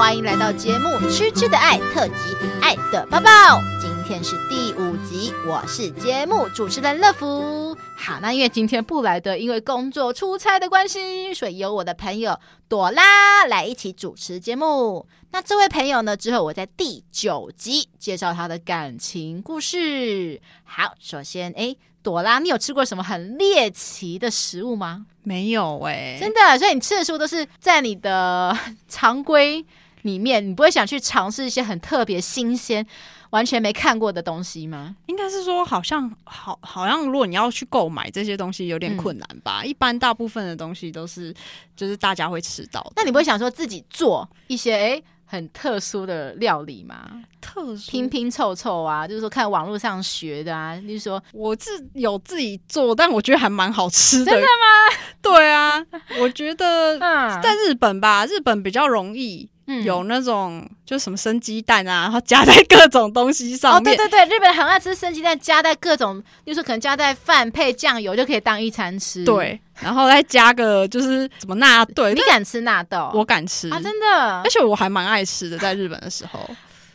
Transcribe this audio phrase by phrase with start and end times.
[0.00, 2.14] 欢迎来到节目《吃吃的爱》特辑
[2.62, 3.30] 《爱的抱抱》，
[3.78, 7.76] 今天是第五集，我是节目主持人乐福。
[7.98, 15.06] 好，那因为今天不来的因为工作出差的关系，所以由我的朋友朵拉来一起主持节目。
[15.32, 20.40] 那这位朋友呢，之后我在第九集介绍他的感情故事。
[20.64, 25.04] 好，首先，哎，朵拉，你有吃过什么很猎奇的食物吗？
[25.22, 28.56] 没有哎、欸，真的，所以你吃的食物都是在你的
[28.88, 29.62] 常规
[30.02, 32.86] 里面，你不会想去尝试一些很特别新鲜、
[33.30, 34.96] 完全没看过的东西吗？
[35.06, 39.60] 应该是说，好像好，好像如果你要去购买这些东西，有点困难吧。
[39.62, 41.34] 嗯、一般大部分的东西都是，
[41.76, 42.92] 就是大家会吃到的。
[42.96, 47.22] 那你不会想说自己做一些诶很特殊的料理吗？
[47.40, 50.76] 特殊拼拼凑凑啊，就是说看网络上学的啊。
[50.80, 54.32] 就是说我自有自己做，但我觉得还蛮好吃的。
[54.32, 54.96] 真的吗？
[55.22, 55.86] 对啊，
[56.18, 56.98] 我觉得
[57.40, 59.48] 在日本吧，日本比较容易。
[59.84, 63.94] 有那种就是什么生鸡蛋啊，然后加在各种东西上面。
[63.94, 69.24] 哦，对对对，日本很爱吃生鸡蛋，加在各种，就是可能加在饭配酱油就可以当一餐吃。
[69.24, 72.08] 对，然后再加个就是什么纳豆。
[72.10, 73.10] 你敢吃纳豆？
[73.14, 74.40] 我敢吃啊，真的。
[74.42, 76.38] 而且我还蛮爱吃的，在日本的时候。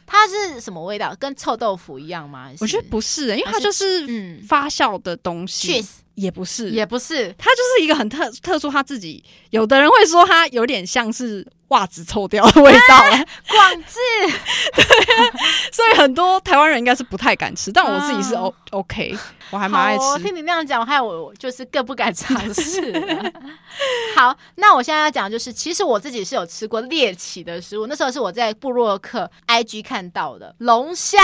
[0.05, 1.15] 它是什么味道？
[1.19, 2.51] 跟臭豆腐一样吗？
[2.59, 5.81] 我觉得不是，因为它就是嗯发酵的东西。
[5.81, 8.71] Cheese 也不是，也不是，它就是一个很特特殊。
[8.71, 12.99] 他自己有的人会说它有点像是袜子臭掉的味道，
[13.49, 13.99] 广智。
[14.75, 14.83] 对
[15.15, 15.33] 啊，
[15.73, 19.17] 所以很多台湾人应该是不太敢吃，但我自己是 O OK，
[19.51, 20.03] 我还蛮爱吃。
[20.03, 22.93] 我听你那样讲，害我就是更不敢尝试。
[24.15, 31.19] 好，那我现在要讲就是，其实我自己是有吃过猎奇的食物，那时候是我在布洛克 IG 看到的龙虾。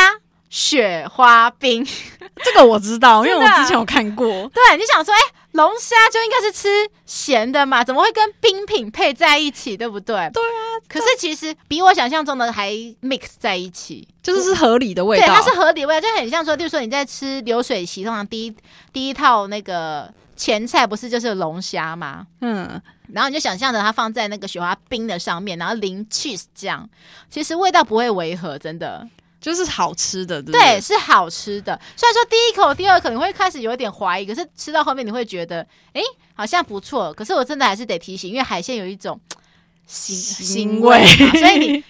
[0.52, 1.84] 雪花冰，
[2.44, 4.28] 这个我知道，因为我之前有看过。
[4.28, 6.68] 对，你想说，哎、欸，龙虾就应该是吃
[7.06, 10.30] 咸的嘛，怎么会跟冰品配在一起，对不对？
[10.34, 10.60] 对啊。
[10.90, 12.70] 可是其实比我想象中的还
[13.02, 15.26] mix 在一起，就是是合理的味道。
[15.26, 18.54] 对，它是合理味道，就很像说，就是说你在吃流水席，通常第一
[18.92, 22.28] 第一套那个前菜不是就是龙虾吗？
[22.42, 22.82] 嗯。
[23.14, 26.90] 然后你就想象着它放在那个雪花冰的上面，然后淋 cheese 酱，
[27.30, 29.08] 其实味道不会违和，真的。
[29.42, 31.78] 就是好吃的，对，对，是好吃的。
[31.98, 36.02] 虽然说第一口、第二口你会开始有点怀疑，可是吃到后面你会觉得，哎，
[36.36, 37.12] 好像不错。
[37.14, 39.20] 可是我真的还是得提醒，因为海鲜有一种
[39.90, 41.04] 腥腥味，
[41.40, 41.84] 所以你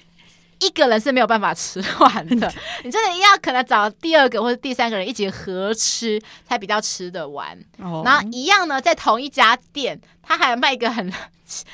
[0.62, 2.52] 一个人是没有办法吃完的。
[2.84, 7.58] 你真的要可能找第二个或者第三个人一起合吃，才比较吃得完。
[7.80, 11.12] 哦，然后一样呢，在同一家店，他还卖一个很。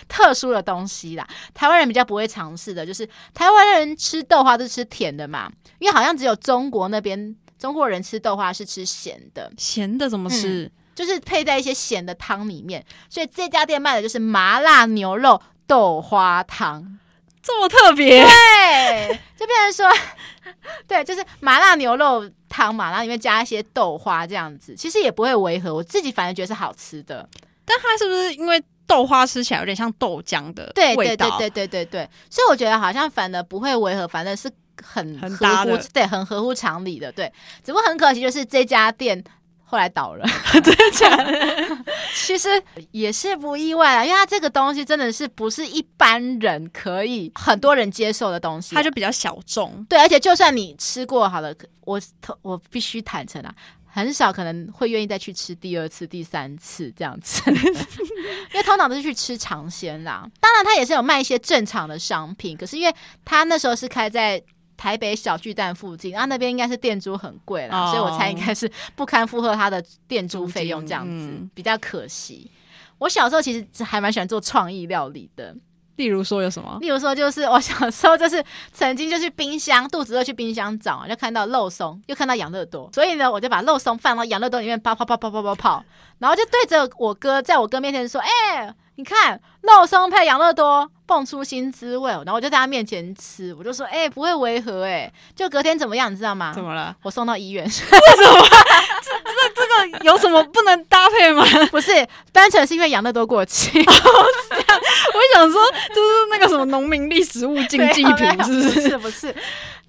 [0.08, 9.52] 特殊的东西啦，台湾人比较不会尝试的，就是台湾人吃豆花都是吃甜的嘛，因为好像只有中国那边中国人吃豆花是吃咸的。
[9.56, 10.64] 咸的怎么吃？
[10.64, 12.84] 嗯，就是配在一些咸的汤里面。
[13.08, 16.98] 所以这家店卖的就是麻辣牛肉豆花汤，
[17.48, 18.22] 这么特别？
[18.26, 19.90] 对，就变成说，
[20.86, 25.74] 对，就是麻辣牛肉汤嘛，然后里面加一些豆花这样子，其实也不会违和。
[25.74, 27.28] 我自己反而觉得是好吃的，
[27.64, 28.62] 但它是不是因为？
[28.88, 34.50] 豆花吃起来有点像豆浆的味道，对对对对对对对，所以我觉得好像反而不会违和，反正是
[34.82, 37.30] 很很合乎对，很合乎常理的，对。
[37.66, 39.22] 只不过很可惜，就是这家店
[39.70, 41.78] 后来倒了，真的假的？
[42.16, 42.50] 其实
[42.92, 49.86] 也是不意外啊，因为它这个东西真的是不是一般人可以很多人接受的东西，它就比较小众。
[49.90, 52.00] 对，而且就算你吃过好了，我
[52.42, 53.54] 我必须坦诚啊。
[53.90, 60.24] 很少可能会愿意再去吃第二次、第三次这样子， 因为通常都是去吃尝鲜啦。
[60.40, 62.94] 当然，他也是有卖一些正常的商品，可是因为
[63.26, 64.40] 他那时候是开在
[64.78, 72.50] 台北小巨蛋附近，然后那边应该是店租很贵啦，哦、所以我猜应该是不堪负荷他的店租费用这样子，嗯、比较可惜。
[73.00, 75.56] 我小时候其实还蛮喜欢做创意料理的。
[75.98, 76.78] 例如说有什么？
[76.82, 85.84] 例如说就是我小时候就是曾经就去冰箱，肚子饿去冰箱找，就看到肉松，又看到养乐多，所以呢我就把肉松放到养乐多里面泡泡泡泡泡泡泡，
[86.20, 96.52] 然后就对着我哥，在我哥面前说：“哎、欸，你看肉松配养乐多。”蹦出新滋味，然后我就在他面前吃，我就说：“哎、欸，不会违和哎、欸。”就隔天怎么样，你知道吗？
[96.54, 96.94] 怎么了？
[97.02, 97.64] 我送到医院。
[97.66, 98.46] 为什么？
[100.02, 101.44] 有什么不能搭配吗？
[101.72, 101.92] 不是，
[102.32, 103.80] 单纯是因为养乐多过期。
[103.82, 104.82] 哦，是这样。
[105.14, 108.98] 我想说，就是那个什么农民历食物禁忌品，是不是？
[108.98, 109.36] 不是。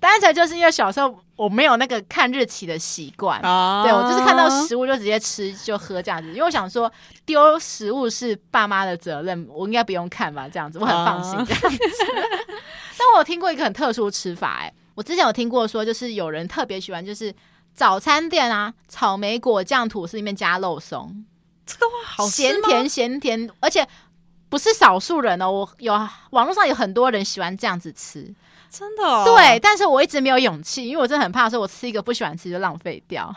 [0.00, 6.90] 单纯就是因为小时候我没有那个看日期的习惯，啊、对，我就是看到食物就直接吃就喝这样子，因为我想说
[7.26, 11.84] 丢食物是爸妈的责任，我应该不用看吧，这样子我很放心这样子。
[11.84, 12.22] 啊、
[12.96, 17.34] 但我有听过一个很特殊吃法、欸，哎，我之前有听过说，就是有人特别喜欢，就是
[17.78, 21.24] 早餐店啊，草莓果酱吐司里面加肉松，
[21.64, 23.86] 这个话好咸甜咸甜，而且
[24.48, 25.92] 不是少数人哦，我有
[26.30, 28.34] 网络上有很多人喜欢这样子吃，
[28.68, 29.22] 真的、哦。
[29.24, 33.32] 对，但是我一直没有勇气，因为我真的很怕说，我吃一个不喜欢吃就浪费掉。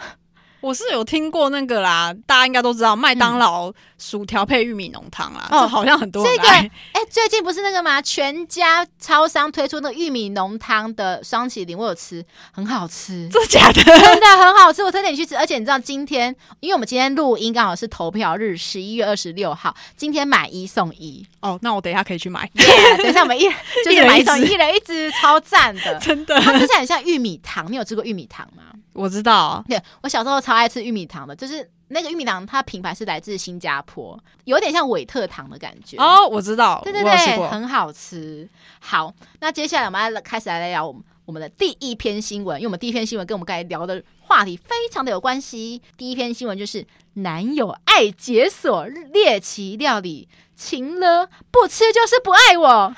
[0.61, 6.35] 我是有听过那个啦，大家应该都知道麦当劳薯条配玉米浓汤啦，哦、嗯，好像很多人。
[6.35, 8.01] 这个 哎、欸，最近不是那个吗？
[8.01, 13.83] 全家超商推出那个玉米浓汤的霜淇淋，我有吃，很好吃，真的假的？
[13.83, 15.35] 真的很好吃，我推荐你去吃。
[15.35, 22.47] 而且你知道今天，因为我们今天录音刚好是投票日，十一月二十六号，今天买一送一哦，那我等一下可以去买。
[22.53, 23.49] Yeah, 等一下我们一
[23.83, 26.39] 就是买一送一，一人一支，超赞的， 真的。
[26.39, 28.63] 它吃起来很像玉米糖，你有吃过玉米糖吗？
[28.93, 35.97] 我知道，对，我小时候超爱吃玉米糖的，就是那个玉米糖，它品牌是来自新加坡，有点像伟特糖的感觉。
[35.97, 38.47] 哦，我知道，对对对，很好吃。
[38.79, 45.81] 好，那接下来我们来开始来聊我们我们的第一篇新闻，因为我们第一篇新闻跟我们刚才聊的话题非常的有关系。
[45.95, 50.27] 第一篇新闻就是男友爱解锁猎奇料理。
[50.53, 52.93] 情了，不吃就是不爱我。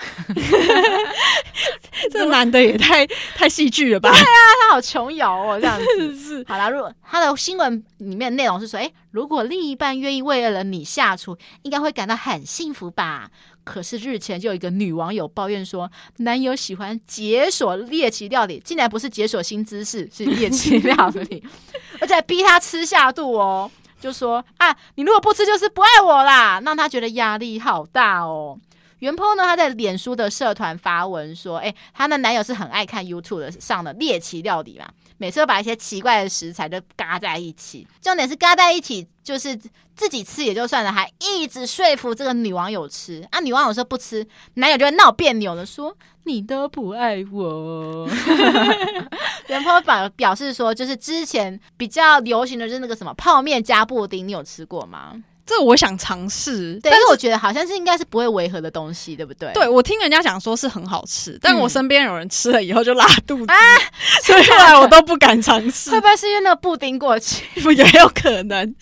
[2.12, 4.12] 这男的也太太戏剧了吧？
[4.12, 4.26] 对啊，
[4.60, 6.44] 他好琼瑶哦，这样子 是。
[6.46, 13.32] 好啦，如果他的新闻里面内容是说，哎，如果另一半愿意为了你下厨，应该会感到很幸福吧？
[13.64, 21.44] 可是日前就有一个女网友抱怨说，男友喜欢解锁猎奇料理，竟然不是解锁新知识，是猎奇料理，
[22.02, 23.70] 而且还逼他吃下肚哦。
[24.00, 28.60] 就说啊，你如果不吃，就是不爱我啦，让他觉得压力好大哦。
[29.04, 39.60] 原 po 呢，他在脸书的社团发文说，哎，她的男友是很爱看 YouTube 上的猎奇料理嘛，每次都把一些奇怪的食材都嘎在一起，重点是嘎在一起，就是
[39.94, 43.42] 自己吃也就算了，还一直说服这个女网友吃啊。
[43.42, 45.94] 女网友说不吃，男友就会闹别扭的说。
[46.26, 48.08] 你都不爱我，
[49.48, 55.22] 原 po 表表示说，就是之前比较流行的就是那个什么泡面加布丁，你有吃过吗？
[55.46, 59.52] 这我想尝试，但是我觉得好像是应该是不会违和的东西，对不对？
[59.54, 63.58] 对，我听人家讲说是很好吃，但我身边有人吃了以后就拉肚子，嗯、
[64.24, 65.92] 所以后来我都不敢尝试。
[65.92, 67.46] 会不会是因为那个布丁过去？
[67.76, 68.76] 也有可能，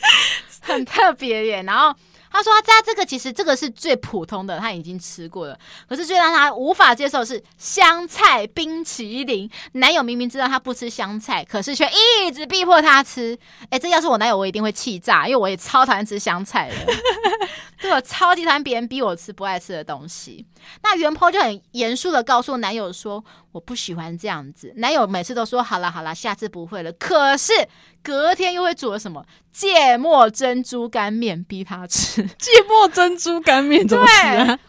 [0.61, 1.63] 很特别耶。
[1.63, 1.95] 然后。
[2.31, 5.59] 他说：“他这个其实这个是最普通的，他已经吃过了。
[5.87, 9.49] 可是最让他无法接受的是香菜冰淇淋。
[9.73, 13.37] 男友明明知道他不吃香菜，可是却一直逼迫他吃。
[13.69, 16.93] 哎，这要是我男友，我一定会气炸，因为我也超讨厌吃香菜的。
[17.81, 20.45] 对，我超级讨厌别人逼我吃不爱吃的东西。
[20.83, 24.71] 那原 po 就很严肃的告诉男友说：我不喜欢这样子。
[24.77, 26.91] 男友每次都说好了好了，下次不会了。
[26.93, 27.53] 可是。”
[28.03, 32.23] 隔天又会煮了什么芥末珍珠干面逼他吃？
[32.39, 34.59] 芥末珍珠干面怎么吃啊？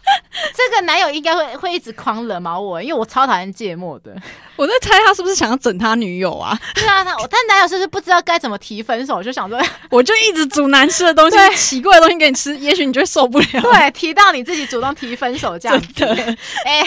[0.54, 4.14] 这个男友应该会会一直狂冷毛我，因为我超讨厌芥末的。
[4.56, 6.58] 我在猜他是不是想要整他女友啊？
[6.74, 9.22] 对啊，他但男友是不是不知道该怎么提分手？
[9.22, 9.58] 就想说，
[9.88, 13.46] 我就一直煮难吃的东西、奇怪的东西给你吃，也许你就会受不了。
[13.62, 16.04] 对，提到你自己主动提分手这样子。
[16.66, 16.82] 哎，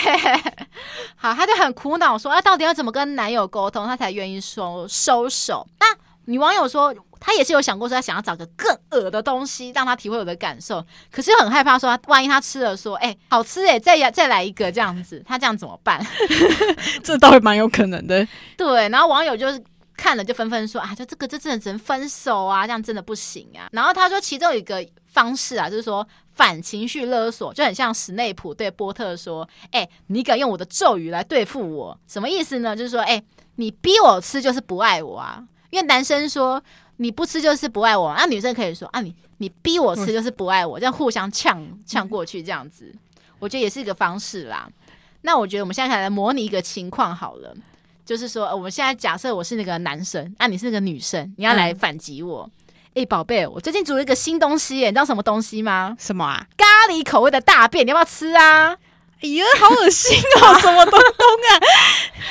[1.15, 5.65] 好，他就很苦恼说，啊，到底要怎么跟男友沟通，他才愿意收收手？
[5.79, 5.94] 那。
[6.25, 16.05] 女网友说，她也是有想过说，她想要找个更恶的东西让她体会我的感受，可是又很害怕说，万一她吃了说，哎、欸，好吃哎，再再来一个这样子，她这样怎么办？
[17.03, 18.27] 这倒也蛮有可能的。
[18.57, 19.63] 对，然后网友就是
[19.95, 23.69] 看了就纷纷说啊，就这个这真的只能分手啊，这样真的不行啊。
[23.71, 31.97] 然后他说，其中有一个方式啊，就是说反情绪勒索，就很像史内普对波特说，哎、欸，你敢用我的咒语来对付我？
[32.07, 32.75] 什么意思呢？
[32.75, 35.41] 就是说，哎、欸，你逼我吃就是不爱我啊。
[35.69, 36.61] 因为男生说
[36.97, 42.93] 你不吃就是不爱我，那、啊、女生可以说啊，你你逼我吃就是不爱我，这样互相呛呛过去，这样子，
[43.39, 44.69] 我觉得也是一个方式啦。
[45.21, 47.55] 那我觉得我们现在来模拟一个情况好了，
[48.05, 52.49] 就是说我们现在假设我是那个男生，啊，你是那个女生，你要来反击我。
[52.93, 55.97] 哎、嗯，宝贝，我最近煮了一个新东西耶，你知道什么东西吗？
[55.99, 56.47] 什么啊？
[56.55, 58.77] 咖喱口味的大便，你要不要吃啊？
[59.25, 60.53] 哎呀，好恶心哦！
[60.61, 61.49] 什么东东啊？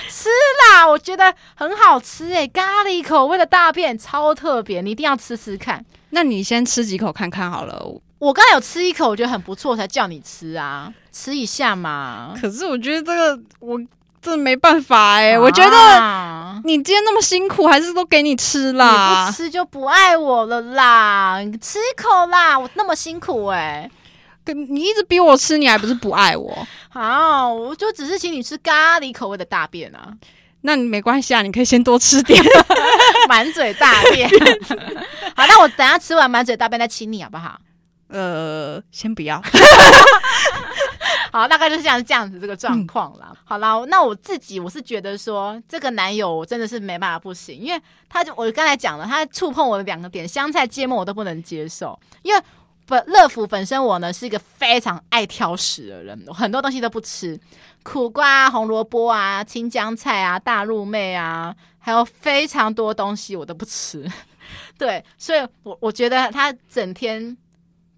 [0.08, 5.84] 吃啦，我觉得很好吃哎，咖喱口味的大便超特别，你一定要吃吃看。
[6.10, 7.84] 那你先吃几口看看好了。
[8.20, 12.32] 我刚才有吃一口，我觉得很不错，才叫你吃啊，吃一下嘛。
[12.40, 13.76] 可是我觉得这个我
[14.22, 19.26] 真的没办法诶，啊、我觉得你今天那么辛苦，还是都给你吃啦。
[19.26, 23.90] 你不吃就不爱我了啦，你吃一口啦，我那么辛苦诶。
[24.52, 26.66] 你一直逼我吃，你还不是不爱我？
[26.90, 30.12] 好，我就只是请你吃咖喱口味的大便啊。
[30.62, 32.42] 那你没关系啊，你可以先多吃点，
[33.28, 34.28] 满嘴大便。
[35.36, 37.58] 好，那我等下吃完满嘴大便再亲你好不好？
[38.08, 39.42] 呃，先不要。
[41.32, 43.28] 好，大概就是这样这样子这个状况啦。
[43.30, 52.42] 嗯、好啦，那我自己我是觉得说，这个男友我真的是没办法不行，因为他就我刚才讲了，他触碰我的两个点，香菜芥末我都不能接受，因为。
[52.86, 57.38] 本乐福本身我呢是一个非常爱挑食的人，我很多东西都不吃，
[57.82, 64.10] 苦瓜、红萝卜啊、青江菜啊、大陆妹啊，还有非常多东西我都不吃。
[64.76, 67.36] 对，所以我我觉得他整天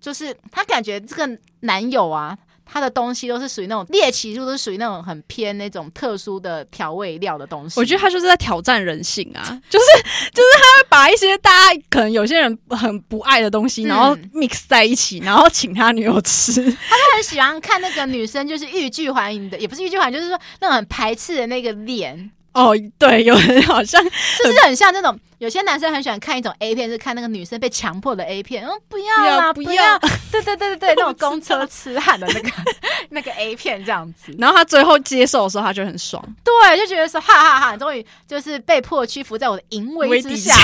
[0.00, 2.38] 就是他感觉这个男友啊。
[2.66, 7.78] 他的东西都是属于那种猎奇，就是属于那种很偏那种特殊的调味料的东西。
[7.80, 9.86] 我觉得他就是在挑战人性啊， 就是
[10.34, 16.52] 就是他会把一些大家可能有些人很不爱的东西，然后 mix 在一起，然后请他女友吃。
[16.52, 22.30] 他就很喜欢看那个女生就是欲拒还迎的，也不是欲拒还迎，就是说那种很排斥的那个脸。
[22.56, 28.66] 哦，对，有人 好像就是很像那种，有些男生很喜欢看一种 A 片，是看那个女生被强迫的 A 片。
[28.66, 29.98] 嗯，不要啦，不要，不要
[30.32, 32.50] 对对对对对，那种 公车痴汉的那个
[33.10, 34.34] 那个 A 片这样子。
[34.38, 40.54] 然后他最后接受的时候，他就很爽，对，就觉得说哈哈哈，终于就是被迫屈服在我的淫威之下。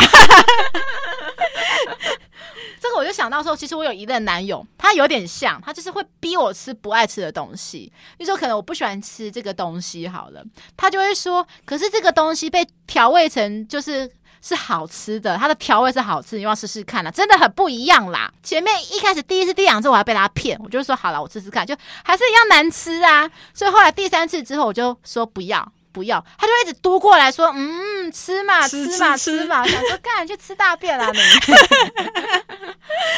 [2.83, 7.93] 这个我就想到说，其实我有一任男友，他有点像，他就是会逼我吃不爱吃的东西。
[8.19, 10.43] 你说，可能我不喜欢吃这个东西，好了，
[10.77, 14.11] 他就会说，可是这个东西被调味成就是
[14.41, 18.29] 是好吃的，它的调味是好吃，你要试试看啦，真的很不一样啦。
[18.43, 23.31] 前面一开始第一次、第两次我还被他骗，我就说好了，我试试看，就还是一样难吃啊。
[23.55, 25.73] 所以后来第三次之后，我就说不要。
[25.93, 31.19] 不要，他就一直嘟过来说：“嗯，吃嘛，吃，吃嘛，吃，吃嘛。”想说：“干，去吃大便啊你！”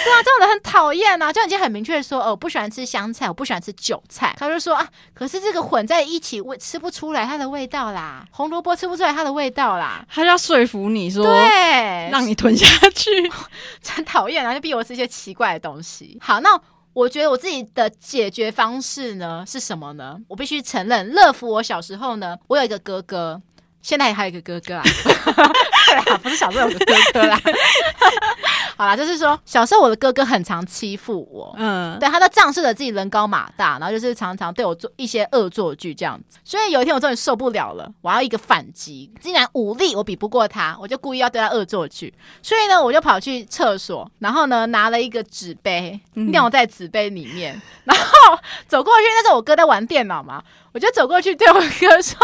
[0.04, 13.10] 对啊，这种人很讨厌啊，就已经很明确的说：“哦，我不喜欢吃香菜，我不喜欢吃韭菜。”他就说：“啊，可是这个混在一起，味吃不出来它的味道啦，红萝卜吃不出来它的味道啦。”他就要说服你说：“对，让你吞下去。
[13.82, 16.18] ”真讨厌啊，就逼我吃一些奇怪的东西。
[16.20, 16.60] 好，那。
[16.94, 20.16] 我觉得我自己的解决方式呢是什么呢？
[20.28, 23.42] 我必须承认，乐福我小时候呢，我有一个哥哥。
[23.84, 27.38] 现在还有一个哥哥啊，对啊，不是小时候有个哥哥啦。
[28.76, 36.38] 好啦，就是说小时候我的哥哥很常欺负我，嗯，对，他都仗势着自己人高马大，然后就是常常对我做一些恶作剧这样子。
[36.42, 42.12] 所以有一天我终于受不了了，我要一个反击，竟然武力我比不过他，我就故意要对他恶作剧。
[42.42, 49.02] 所以呢，我就跑去厕所，然后呢拿了一个纸杯，尿在纸杯里面，然后走过去。
[49.04, 52.18] 那时候我哥在玩电脑嘛，我就走过去对我哥说。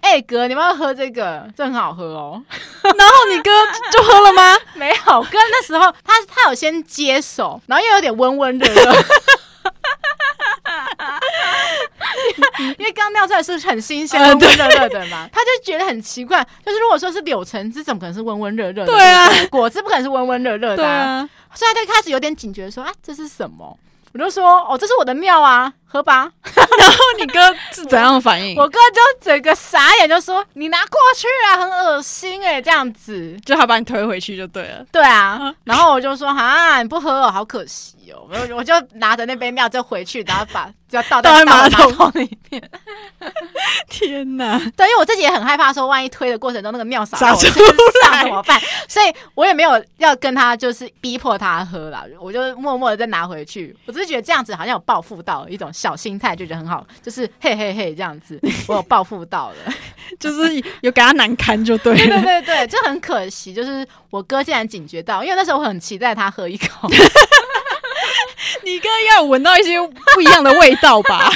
[0.00, 2.40] 哎、欸、哥，你们要喝这个，这很好喝哦。
[2.82, 3.50] 然后你哥
[3.90, 4.56] 就喝了吗？
[4.74, 8.94] 没有，哥那时候他他有先接手，然后又有点温温热热。
[12.78, 16.46] 因为刚尿出来是很新鲜、温温热热的嘛，他就觉得很奇怪。
[16.64, 18.92] 就是如果说是柳橙汁，怎么可能是温温热热的？
[18.92, 20.86] 对啊，果汁不可能是温温热热的。
[20.86, 23.76] 啊，所以他就开始有点警觉，说啊，这是什么？
[24.12, 26.30] 我就说哦，这是我的尿啊，喝吧。
[26.54, 27.40] 然后你哥
[27.72, 28.56] 是怎样的反应？
[28.56, 34.84] 我，我哥就整个傻眼，就说你拿过去啊，很恶心哎、欸，这样子，就他把你推回去就对了。
[34.92, 38.28] 对啊，然后我就说啊，你不喝哦，好可惜哦。
[38.30, 42.62] 我我就拿着那杯尿就回去，然后把就要倒在马桶里面。
[43.88, 44.58] 天哪！
[44.76, 48.60] 对，因为我自己也很害怕，说万一推的过程中那个尿洒在我身上怎么办？
[48.88, 53.76] 所以我也没有要跟他就是逼迫他喝了，我就默默的再拿回去。
[53.86, 59.74] 我只是觉得这样子好像有报复到一种小心态，就觉得很好，就是嘿嘿嘿这样子，我有报复到了，
[60.18, 61.98] 就是有给他难堪就对了。
[61.98, 66.88] 对对对对，就很可惜，就是我哥竟然警觉到，因为那时候我很期待他喝一口。
[68.64, 69.78] 你哥应该有闻到一些
[70.14, 71.30] 不一样的味道吧？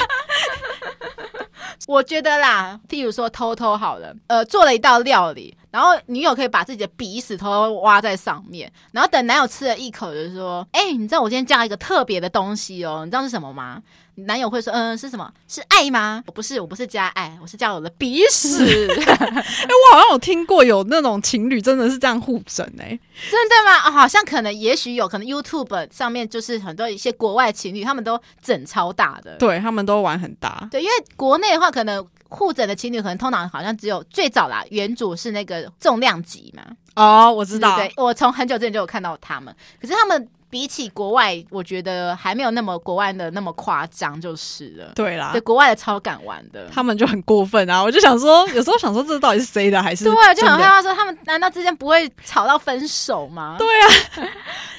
[1.87, 13.83] 我觉得啦，譬如说偷偷好了，呃，做了一道料理，然后女友可以把自己的鼻屎偷偷挖在上面，然后等男友吃了一口，就是说：“哎、欸，你知道我今天加了一个特别的东西哦，你知道是什么吗？”
[14.27, 15.33] 男友会说：“嗯，是什么？
[15.49, 16.23] 是爱吗？
[16.27, 18.87] 我不是，我不是加爱，我是加我的鼻屎。
[18.93, 23.00] 哎、欸，我好像有听过有那种情侣真的是这样互整哎、欸，
[23.31, 23.89] 真的吗？
[23.89, 30.69] 哦、好像可能，也许有可能 YouTube 上面就是很多一些国外情侣，他们都整超大的，对他们都玩很大。
[30.71, 36.65] 对，因为国内的话，可能互整的情侣可能通常好像只有最早啦，原主是那个重量级嘛。
[36.95, 40.29] 哦，我知道，对，我从很久之前就有看到他们，可是他们。
[40.50, 44.92] 比起国外，我觉得还没有那么国外的那么夸张，就是了。
[44.95, 47.83] 对啦，对国外的超敢玩的，他们就很过分啊！
[47.83, 53.57] 我就想说，有时候想说，这到底是谁的，还是对，就很害怕说，他们难道之间不会吵到分手吗？
[53.59, 53.88] 对啊，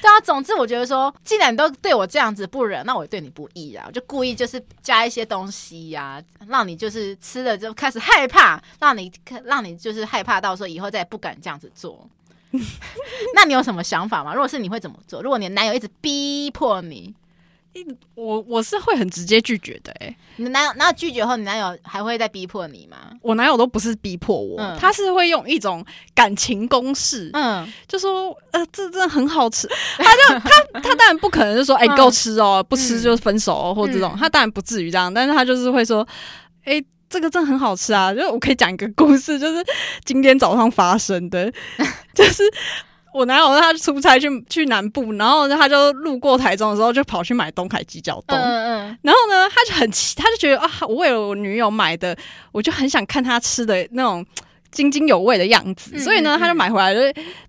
[0.00, 0.20] 对啊。
[0.22, 3.84] 总之，我觉得说，既然你都对我这样子不忍，那我也对你不义啊！
[3.86, 9.10] 我就故意就是加一些东西呀、啊，让你就是吃了就开始害怕，让你
[9.44, 12.06] 让你就是害怕到说以后再也不敢这样子做。
[13.34, 14.34] 那你有什么想法吗？
[14.34, 15.22] 如果是你会怎么做？
[15.22, 17.14] 如果你的男友一直逼迫你，
[18.14, 20.06] 我我是会很直接拒绝的、欸。
[20.06, 22.96] 哎，你男友，那拒绝后，你男友还会再逼迫你吗？
[23.22, 25.82] 我男友都不是逼迫我，嗯、他是会用一种
[26.14, 29.66] 感情攻势，嗯，就说呃，这真的很好吃。
[29.96, 36.06] 他就他他当然然不可能就说，哎、欸，够吃哦，嗯、不吃就分手哦，或这种，嗯、他当然不至于这样，但是他就是会说，
[36.64, 39.64] 哎、欸，这个真的很好吃啊，就是我可以讲一个故事，就是
[40.04, 41.52] 今天早上发生的，
[42.14, 42.42] 就是。
[43.14, 48.38] 我男友他出差去去南部，然后他就路过台中的时候，就跑去买东海鸡脚冻。
[48.38, 48.98] 嗯嗯。
[49.02, 52.16] 然后呢，他就很奇，他就觉得啊，我为了我女友买的，
[52.52, 54.24] 我就很想看他吃的那种
[54.72, 57.00] 津津有味的样子，所以呢，他就买回来，就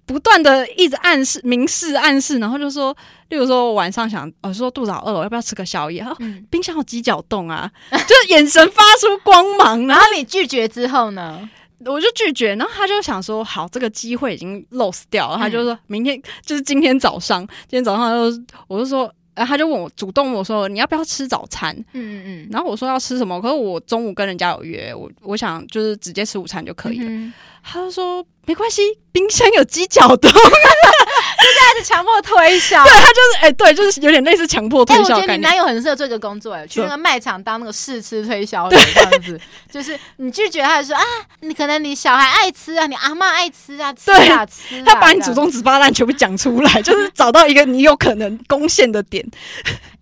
[0.06, 2.96] 不断的一直暗示、明示、暗示，然后就说，
[3.30, 6.02] 例如说我晚上想，我说肚子好饿，我要不要吃个宵夜？
[6.02, 6.18] 然后
[6.52, 9.88] 冰箱有鸡脚冻啊， 就眼神发出光芒。
[9.88, 11.50] 然后 你拒绝之后呢？
[11.86, 21.76] 我就拒绝，然后他就想说，好，这个机会已经 lost 掉他就说明天就是今天早上，今天早上就我就说，然后他就问我，主动问我说，你要不要吃早餐？
[21.94, 22.48] 嗯嗯嗯。
[22.52, 23.42] 然后我说要吃什么？
[23.42, 27.06] 可是我中午跟人家有约，我我想就是直接吃午餐就可以了。
[27.08, 30.32] 嗯、他就说没关系，冰箱有鸡脚冻。
[31.44, 35.16] 现在是强迫推销，对他就是哎、欸，对，就是有点类似强迫推销。
[35.16, 39.40] 我觉得你男友很适合做这个工作，哎，去那个卖场当那个试吃推销员这样子。
[39.72, 41.04] 就是你拒绝他，就说啊，
[41.42, 44.84] 你可能你小孩爱吃啊，你阿妈爱吃啊，吃啊吃啊。
[44.86, 49.26] 他把你祖宗十八代全部讲出来，就是找到一个你有可能攻陷的点。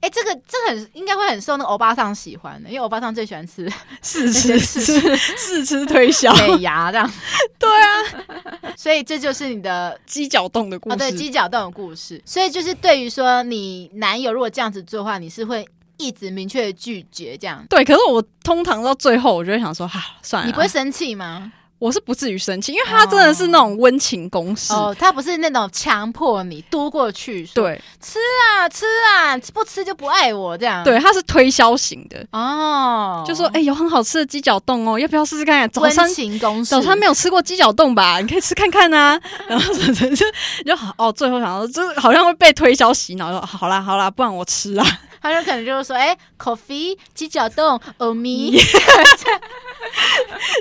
[0.02, 7.10] 哎、欸，这个这个很应该会很受那个欧巴桑喜欢的，因为欧巴桑最喜欢吃 试吃试吃 试吃推销美牙这样。
[7.60, 10.96] 对啊，所以这就是你的鸡脚冻的故事。
[10.96, 12.20] 哦、对，鸡脚冻的故事。
[12.26, 15.68] 所以就是对于说你男友如果这样子做的话，你是会
[15.98, 17.64] 一直明确的拒绝这样。
[17.70, 21.52] 对，可是我通常到最后，我就会想说，哈，算了，你不会生气吗？
[21.82, 30.84] 我是不至于生气，因为他真的是那种温情攻势哦，他不是那种强迫你嘟过去，对，吃啊吃啊，不吃就不爱我这样。
[30.84, 35.68] 对，他是推销型的哦，就说哎、欸，有很好吃的鸡脚冻哦，要不要试试看？
[35.72, 38.20] 早餐温情攻势，早餐没有吃过鸡脚冻吧？
[38.22, 39.20] 你可以吃看看啊。
[39.50, 40.26] 然后就就
[40.64, 44.86] 就好哦，最后想到就是好像会被推销洗脑，说好啦好啦，不然我吃啊。
[45.22, 48.58] 他就可能就是说，哎、欸、，coffee 鸡脚冻欧米，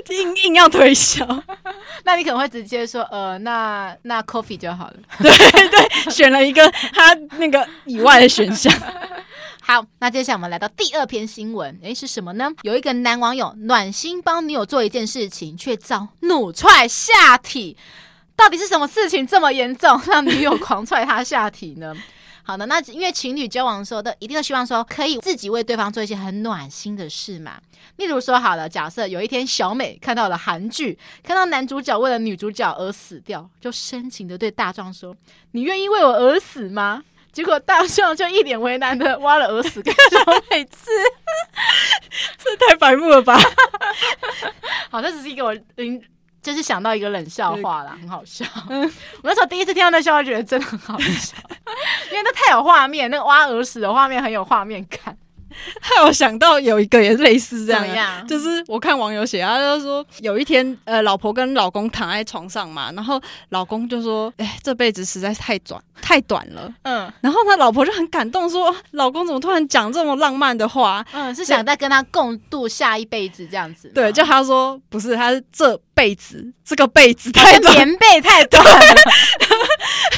[0.09, 1.25] 硬硬要推销，
[2.05, 4.93] 那你可能会直接说，呃，那那 coffee 就好了。
[5.19, 5.31] 对
[5.69, 8.71] 对，选了一个他那个以外的选项。
[9.63, 12.49] 好，那接下来我们来到第二篇新闻，哎、欸，是什么呢？
[12.63, 17.77] 有一个男网友暖心帮女友做一件事情，却遭怒踹下体，
[18.35, 21.95] 到底是什么事情这么严重，让女友狂踹他下体呢？
[22.43, 27.59] 好的，那因为情侣交往的时候，都一定都希望说可以自己为对方做一些很暖心的事嘛。
[27.97, 35.15] 例如说，好了，假设有一天小美看到了韩剧，看到男主角为了女主角而死掉，就深情的对大壮说
[35.51, 39.97] ：“你愿意为我而死吗？” 结果大壮就一脸为难的挖了耳屎给小
[40.49, 40.89] 美吃，
[42.43, 43.39] 这太白目了吧？
[44.91, 46.03] 好，那只是一个我零。
[46.41, 48.43] 就是想到一个冷笑话啦，很好笑。
[48.67, 51.90] 嗯，我那时候第一次听到那笑话，觉得真的很好笑，因
[52.23, 55.17] 那太有画面，那个挖耳屎的画面很有画面感。
[55.95, 73.89] 害我想到有一个也是类似这样，样，就是我看网友写，他就说有一天，呃，老婆跟老公躺在床上嘛，然后老公就说：“哎、欸，这辈子实在是太短，太短了。”嗯，然后他老婆就很感动，说：“老公怎么突然讲这么浪漫的话？”嗯，是想再跟他共度下一辈子这样子。
[73.89, 78.71] 对，就他说不是，他是这辈子，这个辈子太短，棉被太短了。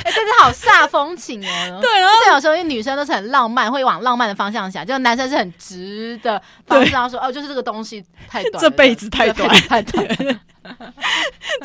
[0.04, 1.80] 哎、欸，真是好煞风景哦！
[1.82, 10.06] 对，然后有时候因为女生都是很浪漫，会往浪漫的方向想，就男生是很直的方向说，哦，就是这个东西太短，这辈子太短，太短，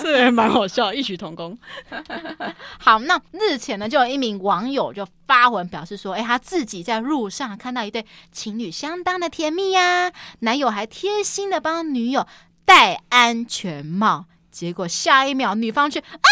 [0.00, 1.58] 这也蛮好笑，异曲同工。
[2.78, 12.26] 好，那日前呢，就有一名网友就发文表示说，哎、欸，他自己在路上看到一对情侣相当的甜蜜呀、啊，男友还贴心的帮女友
[12.64, 16.28] 戴安全帽，结果下一秒女方却啊。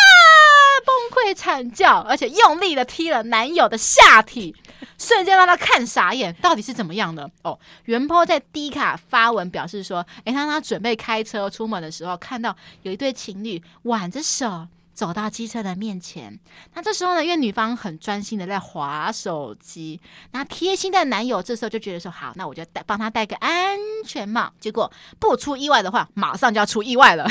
[0.85, 4.55] 崩溃惨叫，而且用力的踢了男友的下体，
[4.99, 7.31] 瞬间让他看傻眼，到底是怎么样的？
[7.43, 14.67] 哦，原坡在低卡发文表示说，诶，当他准备开车出门的时候，看到有一对情侣挽着手。
[14.97, 16.41] 走到机车的面前，
[16.73, 20.01] 那这时候呢，因为女方很专心的在划手机，
[20.33, 24.51] 那贴心的男友这时候就觉得说，好，那我就戴帮他戴个安全帽。
[24.59, 27.31] 结果不出意外的话，马上就要出意外了。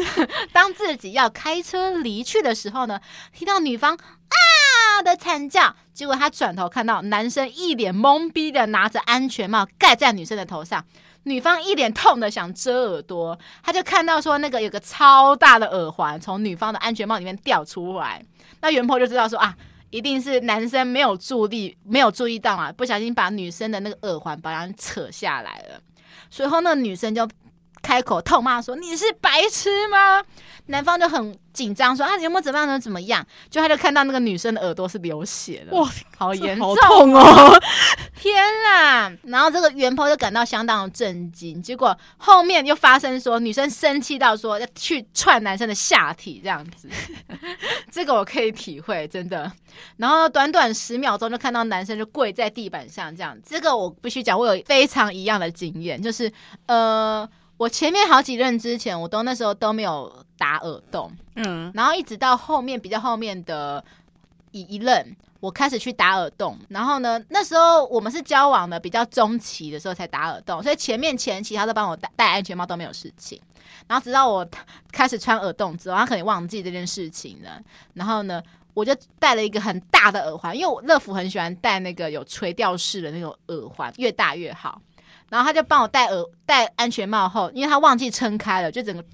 [0.52, 3.00] 当自己要开车离去的时候呢，
[3.32, 4.36] 听到女方啊
[5.04, 10.84] 的惨叫，结果他转头看到男生一脸懵逼的拿着安全帽盖在女生的头上。
[11.24, 18.24] 女方一脸痛的想遮耳朵，他就看到说那个有个超大的耳环从女方的安全帽里面掉出来，
[18.60, 19.52] 那原婆就知道说啊，
[19.90, 25.80] 一定是男生没有注意，没有注意到啊，不小心把女生的那个耳环把人扯下来了。
[26.30, 27.28] 随后那个女生就
[27.82, 30.22] 开口痛骂说：“你是白痴吗？”
[30.68, 32.66] 男方就很紧张说：“啊，你有没有怎么样？
[32.66, 37.60] 能怎么样？”就他就看到那个女生的耳朵是流血的，哇，好严重，好痛哦！
[38.18, 39.12] 天啊！
[39.22, 41.62] 然后这个原 PO 就感到相当的震惊。
[41.62, 46.88] 结果后面又发生说，女生生气到说要去踹男生的下体，这样子。
[47.92, 49.50] 这个我可以体会，真的。
[49.98, 53.38] 然后短短十秒钟就看到男生就跪在地板上，这样。
[53.44, 56.32] 这个我必须讲，我有非常一样的经验，就是
[56.66, 57.28] 呃。
[57.58, 63.82] 我前面好几任之前，我都那时候都没有打耳洞，嗯，然后一直到后面比较后面的
[64.50, 73.40] 一一任，我开始去打耳洞，然后呢，那时候我们是交往的比较中期的时候才打耳洞，所以前面前期他都帮我戴戴安全帽都没有事情，
[73.86, 74.46] 然后直到我
[74.92, 77.58] 开始穿耳洞之后，他可能忘记这件事情了，
[77.94, 78.42] 然后呢，
[78.74, 84.78] 我就戴了一个很大的耳环，因为我乐福很喜欢戴那个有垂吊式的那种耳环，越大越好。
[85.28, 89.04] 然后他就帮我戴耳戴安全帽后，因为他忘记撑开了，就整个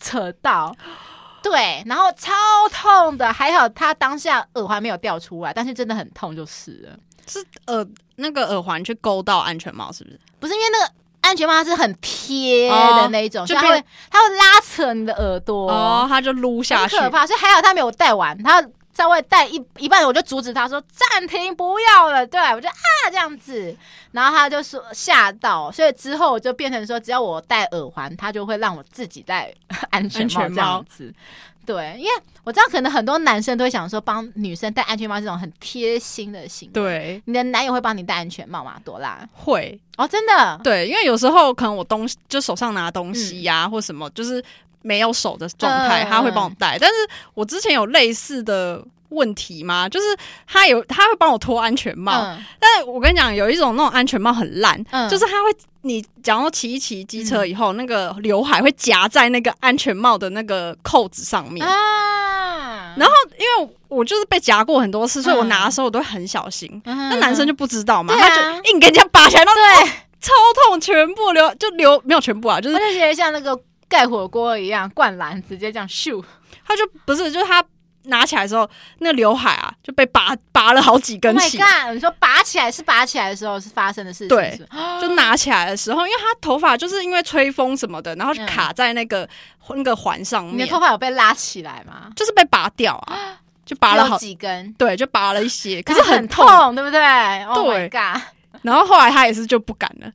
[0.00, 0.74] 扯到，
[1.42, 2.32] 对，然后超
[2.72, 3.32] 痛的。
[3.32, 6.96] 还好他当下耳环没有掉出来，但是真的很痛就是了。
[7.26, 10.18] 是耳那个耳环去勾到安全帽，是不是？
[10.40, 17.26] 不是，因为那个安全帽它是很贴的那一种，哦、就它会它会拉扯你的耳朵，哦，它就撸下去，很可怕。
[17.26, 18.64] 所以还好他没有戴完，他。
[18.98, 22.26] 稍微带一一半，我就阻止他说暂停，不要了。
[22.26, 22.74] 对，我就啊
[23.08, 23.76] 这样子，
[24.10, 29.54] 然后他就说吓到，所以之后我就变成说，只要我戴耳环，他就会让我自己戴
[29.90, 31.14] 安全帽这样子。
[31.64, 32.10] 对，因为
[32.42, 36.72] 我知道可能很多男生都会想说，帮女生戴安全帽这种很贴心的行为。
[36.72, 38.80] 对，你的男友会帮你戴安全帽吗？
[38.84, 40.60] 朵拉会哦，真的。
[40.64, 44.42] 对，因为有时候可能我东西就手上拿东西呀、啊嗯，或什么，就是。
[44.82, 46.78] 没有手的状态，他会帮我戴、嗯。
[46.80, 46.96] 但是
[47.34, 49.88] 我之前有类似的问题吗？
[49.88, 50.06] 就是
[50.46, 52.12] 他有，他会帮我脱安全帽。
[52.22, 55.50] 嗯、但是我跟你讲，有一种那种安全帽很烂、嗯，就是他会，
[55.82, 61.66] 你假如骑一骑机车以后、嗯，那个刘海会夹在那个安全帽的那个扣子上面。
[61.66, 66.80] 啊、然后因为我就是被夹过很多次，所以我拿的时候我都会很小心。
[66.84, 70.32] 那、嗯、男生就不知道嘛，啊、他就硬给人家拔起来，对，超
[70.66, 73.58] 痛，全部流就流没有全部啊，就是而且像那个。
[73.88, 76.22] 盖火锅一样，灌篮直接这样咻，
[76.66, 77.64] 他就不是，就是他
[78.04, 78.68] 拿起来的时候，
[79.00, 81.58] 那刘海啊就被拔拔了好几根起。
[81.58, 81.94] Oh my god！
[81.94, 84.60] 你说拔起来是拔起来的时候是发生的事情，对，
[85.00, 89.22] 就拿起来的时候，因为他头发就是因为吹风什么的，然后就卡在那个、
[89.68, 90.56] 嗯、那个环上面。
[90.56, 92.10] 你的头发有被拉起来吗？
[92.16, 97.00] 就是被拔掉啊， 就拔了好几根，对，就拔了一些，可是很痛，很痛对不对
[97.44, 98.22] ？Oh my god！
[98.62, 100.12] 然后后来他也是就不敢了，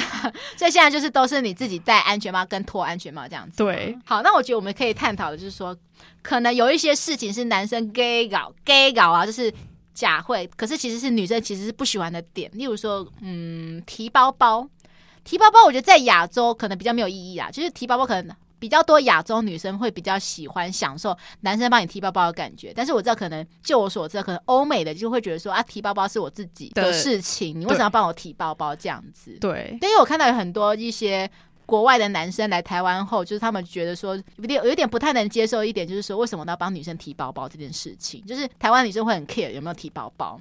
[0.56, 3.56] 所以现在就是都是你自己戴安全帽跟脱安全帽这样子。
[3.56, 5.76] 对，好，那我觉得我们可以探讨的就是说，
[6.22, 9.52] 可能有一些事情是男生 gay 搞 gay 搞啊，就是
[9.94, 12.50] 假会，可是其实是女生其实是不喜欢的点。
[12.52, 14.68] 例如说，嗯，提包包，
[15.24, 18.36] 提包包，我觉得在亚洲可能比较没有意义啊，就是提包包可能。
[18.58, 29.36] 比较多亚洲女生会比较喜欢享受男生帮你提包包的感觉，但是我知道可能就我所知，可能欧美的就会觉得说啊，提包包是我自己的事情，你为什么要帮我提包包这样子？
[29.40, 31.30] 对，因为我看到有很多一些
[31.66, 38.24] 国外的男生来台湾后，就是他们觉得说有点有点不太能接受一点，就是说为什么要帮女生提包包这件事情？
[38.24, 40.40] 就是台湾女生会很 care 有没有提包包。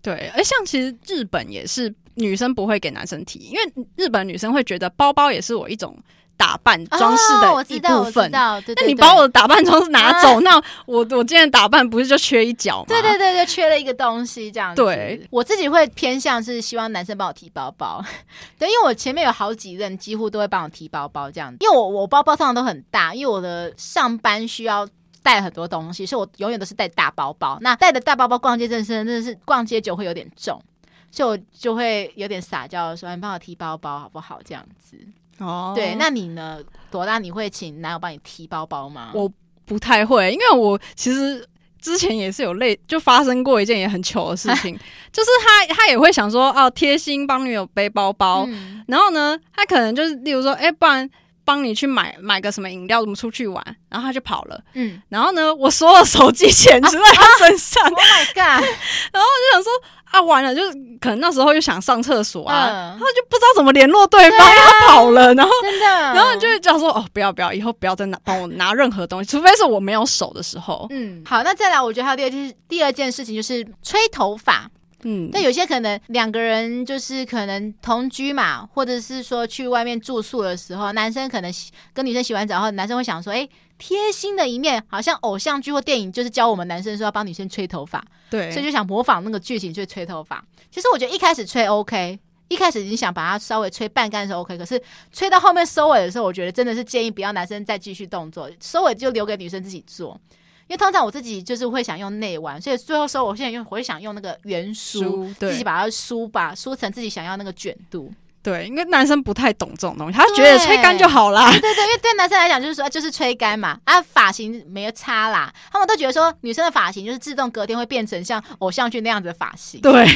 [0.00, 5.96] 对，而像其实日本也是女生不会给男生提，因为日本女生会觉得包包也是我一种。
[6.38, 12.84] 打扮装饰的一部分，那、哦、你把我的打扮装饰拿走，啊、那我我今天打扮不是就缺一角吗？
[12.86, 14.80] 对对对，就缺了一个东西这样子。
[14.80, 18.02] 对，我自己会偏向是希望男生帮我提包包，
[18.56, 24.88] 对，因为我前面有好几任几乎都会帮我提包包这样子，因为我我包包通常都很大，因为我的上班需要
[25.24, 27.58] 带很多东西，所以我永远都是带大包包。
[27.60, 30.62] 那带着大包包逛街真的是真的是逛街就会有点重，
[31.10, 34.96] 所以我就会有点撒娇说：“你帮我提包包好不好？”这样子。
[35.38, 36.58] 哦，对，那你呢？
[36.90, 39.10] 多大，你会请男友帮你提包包吗？
[39.14, 39.30] 我
[39.66, 41.46] 不太会，因为我其实
[41.80, 44.74] 之前也是有类，就发生过一件也很糗的事情，
[45.12, 51.08] 就是他他也会想说哦，贴心帮女友背包包，嗯，然后呢，他可能就是例如说，哎，不然
[51.44, 58.64] 帮你去买买个什么饮料，我们出去玩，然后他就跑了，嗯，然后呢，我所有手机钱就在他身上，，Oh my god，
[59.12, 59.70] 然后我就想说。
[60.10, 70.86] 啊，完了，就是可能那时候又想上厕所啊，然、嗯、后就不知道怎么联络对方，他跑了，然后真的，然后你就会讲说哦，不要不要，以后不要再拿帮我拿任何东西，除非是我没有手的时候。
[70.90, 74.70] 嗯，好，那再来，我觉得还有第二件第二件事情就是吹头发。
[75.04, 81.52] 嗯，但有些可能两个人就是可能同居嘛，或者是说去外面住宿的时候，男生可能
[81.92, 90.44] 跟女生洗完澡后，男生会想说，哎，贴心的一面，好像偶像剧或电影就是教我们男生说要帮女生吹头发，对，所以就想模仿那个剧情去吹头发。
[90.70, 94.82] 其实我觉得一开始吹 OK，一开始已经想把它稍微吹半干的时候 OK，可是
[95.12, 100.20] 吹到后面收尾的时候，我觉得真的是建议不要男生再继续动作，收尾就留给女生自己做。
[100.68, 108.12] 因为通常我自己就是会想用内弯，所以最后收尾我现在用，我会想用那个圆梳，自己把它梳吧梳成自己想要那个卷度。
[108.40, 111.50] 对，因为男生不太懂这种东西，他觉得吹干就好啦。
[111.50, 119.80] 对对对，因为对男生来讲就是说就是吹干嘛，啊发型没有差啦，他们都觉得说女生的发型就是自动隔天会变成像偶像剧那样子的发型。
[119.80, 120.06] 对，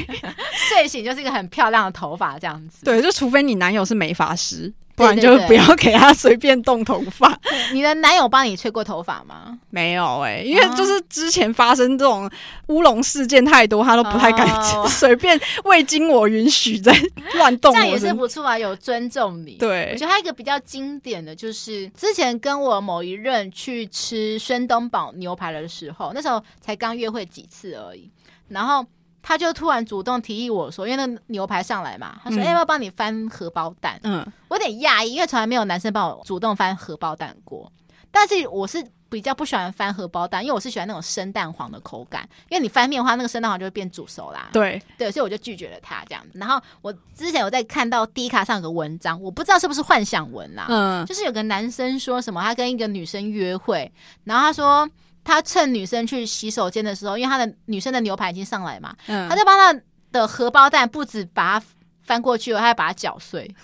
[0.70, 2.84] 睡醒就是一个很漂亮的头发这样子。
[2.84, 4.72] 对，就除非你男友是美发师。
[4.94, 7.38] 不然就不要给他随便动头发。
[7.72, 9.58] 你的男友帮你吹过头发吗？
[9.70, 12.30] 没有哎、欸，因为就是之前发生这种
[12.68, 14.46] 乌龙事件太多，他都不太敢
[14.86, 16.94] 随便未经我允许在
[17.34, 17.72] 乱动。
[17.72, 19.52] 这样也是不错啊，有尊重你。
[19.56, 28.10] 对，我觉得还有一个比较经典的就是之前跟我某一任去吃孙东宝牛排的时候，那时候才刚约会几次而已，
[28.48, 28.84] 然后。
[29.22, 37.70] 他就突然主动提议我说，因为那个牛排上来嘛，他说：“哎、嗯，要不要帮你翻荷包蛋？”嗯，我有点讶异，因为从来没有男生帮我主动翻荷包蛋过。
[38.10, 42.28] 但是我是比较不喜欢翻荷包蛋，因为我是喜欢那种生蛋黄的口感。
[42.50, 44.50] 因为你翻面的话，那个生蛋黄就会变煮熟啦。
[44.52, 46.38] 对对，所以我就拒绝了他这样子。
[46.38, 53.90] 然后我之前有在看到 D 卡上有个文章，我不知道是不是幻想文啦，嗯，就是有个男生说什么，他跟一个女生约会，
[54.24, 54.88] 然后他说。
[55.24, 59.80] 他趁女生去洗手间的时候，因为他的女生的牛排已经上来嘛，嗯、他就帮他
[60.10, 61.66] 的荷包蛋不止把它
[62.02, 63.54] 翻过去，他还把它搅碎，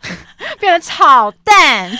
[0.60, 1.90] 变成炒蛋。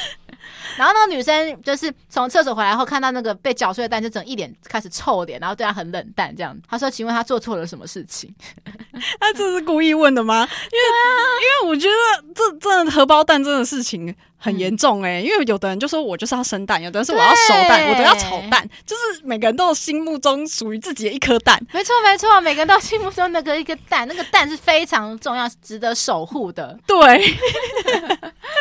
[0.79, 6.57] 然后那个女生就是从厕所回来后，看到那个被搅碎的蛋，就整一脸开始臭脸，然后对他很冷淡这样。
[6.71, 8.33] 他说：“请问他做错了什么事情？”
[9.21, 10.49] 他这是故意问的吗？
[10.73, 11.11] 因为、啊、
[11.43, 15.23] 因为我觉得这这荷包蛋这种事情很严重哎、欸。
[15.23, 21.61] 嗯、因为有的人就说我就是要生蛋，有的人说我要熟蛋，我都要炒蛋，就是每个人都有心目中属于自己的一颗蛋。
[21.73, 26.79] 没错没错，每个人都心目中那个一个蛋，那个蛋是非常重要、值得守护的。
[26.87, 27.37] 对，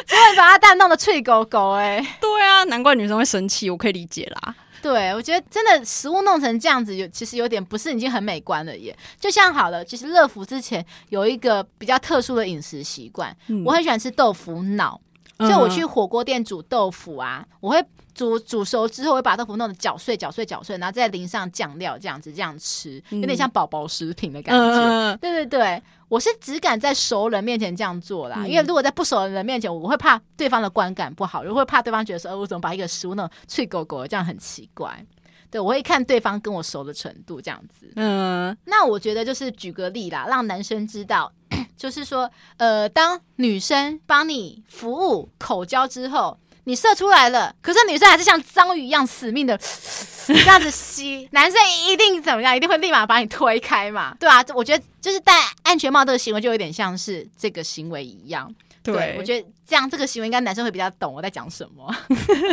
[0.07, 1.99] 所以把他蛋弄得脆狗狗哎。
[2.19, 4.55] 对啊，难怪女生会生气，我可以理解啦。
[4.79, 8.95] 对，我觉得真的食物弄成这样子，有其实有点不是已经很美观了耶。
[9.19, 15.01] 就像好了，其实乐福之前有一个比较特殊的饮食习惯，嗯、我很喜欢吃豆腐脑，
[15.37, 24.75] 所以我去火锅店煮豆腐啊，我会煮煮熟之后，我会把豆腐弄得搅碎、搅碎、搅碎，然后再淋上酱料，这样子这样吃，有点像宝宝食品的感觉。
[24.75, 25.81] 嗯、对对对。
[26.09, 35.05] 我是只敢在熟人面前这样做啦，嗯、因为如果在不熟的人面前，我会怕对方的观感不好，又会怕对方觉得说，呃，我怎么把一个食物弄脆狗狗的，这样很奇怪。
[35.49, 37.91] 对，我会看对方跟我熟的程度这样子。
[37.95, 41.31] 嗯，那我觉得就是举个例啦，让男生知道，
[41.77, 46.37] 就是说，呃，当女生帮你服务口交之后。
[46.67, 49.57] 你射出来了，可是女生还是像章鱼一样死命的
[50.27, 51.57] 这样子吸，男生
[51.87, 52.53] 一定怎么样？
[52.53, 54.13] 一定会立马把你推开嘛？
[54.19, 55.33] 对啊，我觉得就是戴
[55.63, 58.53] 安全帽这个行为就有点像是这个行为一样。
[58.93, 61.93] 对，我觉得这样这个行为应该男生会比较懂我在讲什么。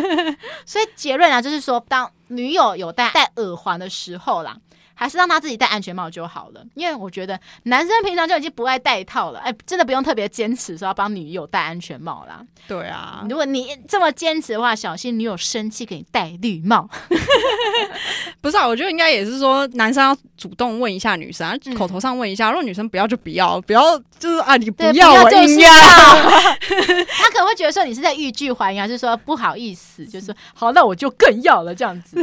[0.66, 4.56] 所以结论啊，就是说，当女友有戴戴耳环的时候啦。
[4.94, 12.40] 还是让他自己戴安全帽就好了，因为我觉得男生平常就已经不爱戴套了，哎，真的不用特别坚持说要帮女友戴安全帽啦。
[12.66, 16.88] 对啊，如果你这么坚持的话，小心女友生气给你戴绿帽。
[18.40, 25.70] 不是啊，我觉得应该也是说，男生要主动问一下女生，口头上问一下，如果女生不要就不要，不要就是啊，你不要我硬要。
[25.70, 32.16] 他可能会觉得说你是在欲拒还迎，还是说不好意思，就是说好，那我就更要了这样子。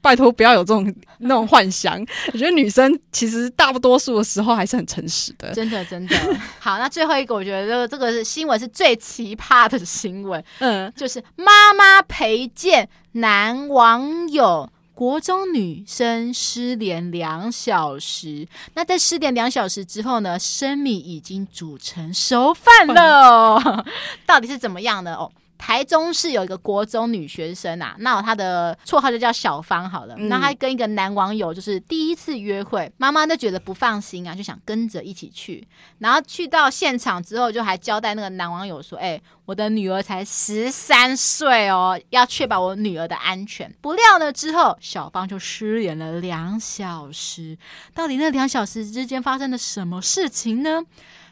[0.00, 1.98] 拜托不要有这种 那种幻想，
[2.32, 6.16] 我觉得女生其实大多数的时候还是很诚实的，真的真的。
[6.58, 18.46] 好，那最后一个，我觉得这个这个是新闻是最奇葩的新闻，嗯，就是妈妈陪见男网友，国中女生失联两小时。
[18.74, 23.84] 那在失联两小时之后呢，生米已经煮成熟饭了，嗯、
[24.24, 25.30] 到底是怎么样的哦？
[25.60, 30.14] 台中市有一个国中女学生啊，那她的绰号就叫小芳好了。
[30.16, 35.68] 嗯、那她跟一个男网友就是第一次约会，妈妈就觉得不放心啊，就想跟着一起去。
[35.98, 47.58] 然后去到现场之后，就还交代那个男网友说：“哎、欸，我的女儿才十三岁哦，要确保我女儿的安全。”不料呢，之后小芳就失联了两小时。
[47.94, 50.82] 到底那两小时之间发生了什么事情呢？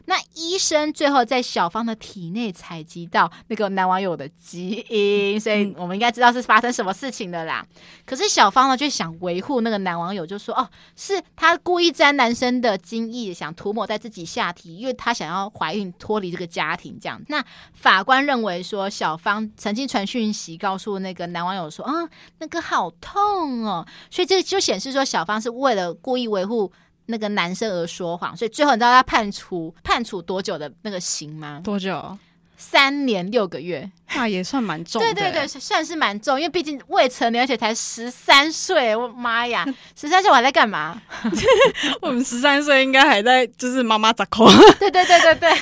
[0.08, 7.62] 那医生最后在小芳的体内采集到那个男网友的基因，所以我们应该知道是发生什么事情的啦。
[8.06, 10.66] 可是小芳呢，就想维护那个男网友，就说：“哦，
[10.96, 17.44] 是他故意沾男生的精液，想涂抹在自己下体，因为他想要怀孕脱离这个家庭。”这样，那
[17.74, 21.92] 法官认为说，小芳曾经传讯息告诉那个男网友说：“啊，
[22.38, 26.72] 那个好痛哦。”所以这就显示说，小芳是为了故意维护。
[27.08, 31.60] 那个男生而说谎，所以最后你知道他判处判处多久的那个刑吗？
[31.64, 32.16] 多久？
[32.60, 35.14] 三年六个月，那也算蛮重的。
[35.14, 38.96] 对对对，算是蛮重，因为毕竟未成年，而且才十三岁。
[38.96, 41.00] 我妈呀，十三岁我还在干嘛？
[42.02, 44.44] 我们十三岁应该还在就是妈妈咋扣。
[44.80, 45.58] 对对对对对，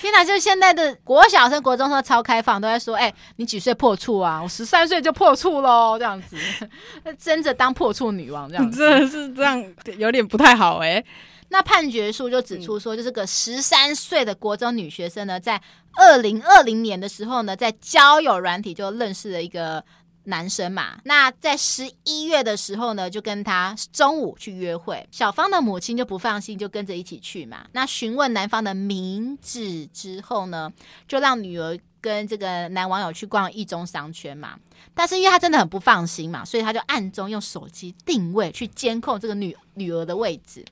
[0.00, 0.24] 天哪！
[0.24, 4.40] 就是现在的国小生、国中生超开放，都在说：“哎、欸，你几岁破处啊？
[4.42, 6.36] 我十三岁就破处喽。”这样子，
[7.18, 11.04] 争着当破处女王，这样子 真的是这样，有点不太好哎、欸。
[11.48, 15.60] 那判决书就指出说，就是个十三岁的国中女学生呢，在
[15.94, 19.84] 二零二零年的时候呢，在交友软体就认识了一个
[20.24, 20.98] 男生嘛。
[21.04, 25.06] 那在十一月的时候呢，就跟他中午去约会。
[25.10, 27.66] 小芳的母亲就不放心，就跟着一起去嘛。
[27.72, 30.72] 那询问男方的名字之后呢，
[31.06, 34.58] 就让女儿跟这个男网友去逛一中商圈嘛。
[34.92, 40.64] 但是因为他真的很不放心嘛，所以他就暗中用手机定位去监控这个女女儿的位置。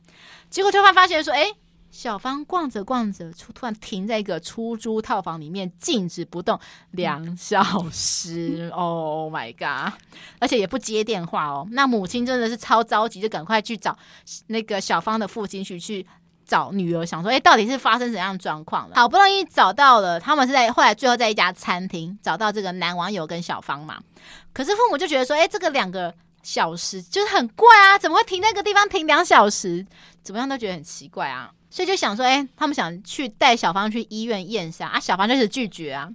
[0.51, 1.51] 结果突然发现说，哎，
[1.93, 6.59] 小芳逛着逛着，突突然停在一个出租套房里面，静止不动
[6.93, 8.71] 两小时。
[8.75, 9.93] Oh my god！
[10.41, 11.69] 而且也不接电话哦。
[11.73, 13.97] 那母亲真的是超着急，就赶快去找
[14.47, 16.05] 那个小芳的父亲去去
[16.47, 18.95] 找女儿，想说，哎，到底是发生怎样的状况了？
[18.97, 24.01] 好不容易找到了，他们是在后来最后在一家餐厅找到这个男网友跟小芳嘛。
[24.55, 26.15] 可是父母就觉得说，哎，这个两个。
[26.43, 29.87] 小时就是很怪啊，怎么会停那个地方停两小时？
[30.25, 36.07] 怎么样都觉得很奇怪啊，所以就想说，哎、欸，他们想去带小芳去医院验伤啊，小芳就是拒绝啊。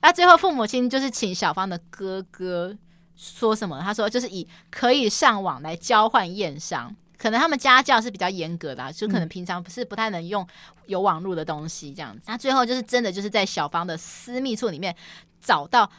[0.00, 2.78] 那 最后父母亲就是请小芳的哥哥
[3.16, 3.80] 说什么？
[3.82, 10.46] 他说就是以可以上网来交换验伤，可能他们家教是比较严格的、啊，就可能平常不是不太能用
[10.86, 12.22] 有网络的东西这样子。
[12.26, 14.94] 那最后就是真的就是在小芳的私密处里面
[15.40, 15.90] 找到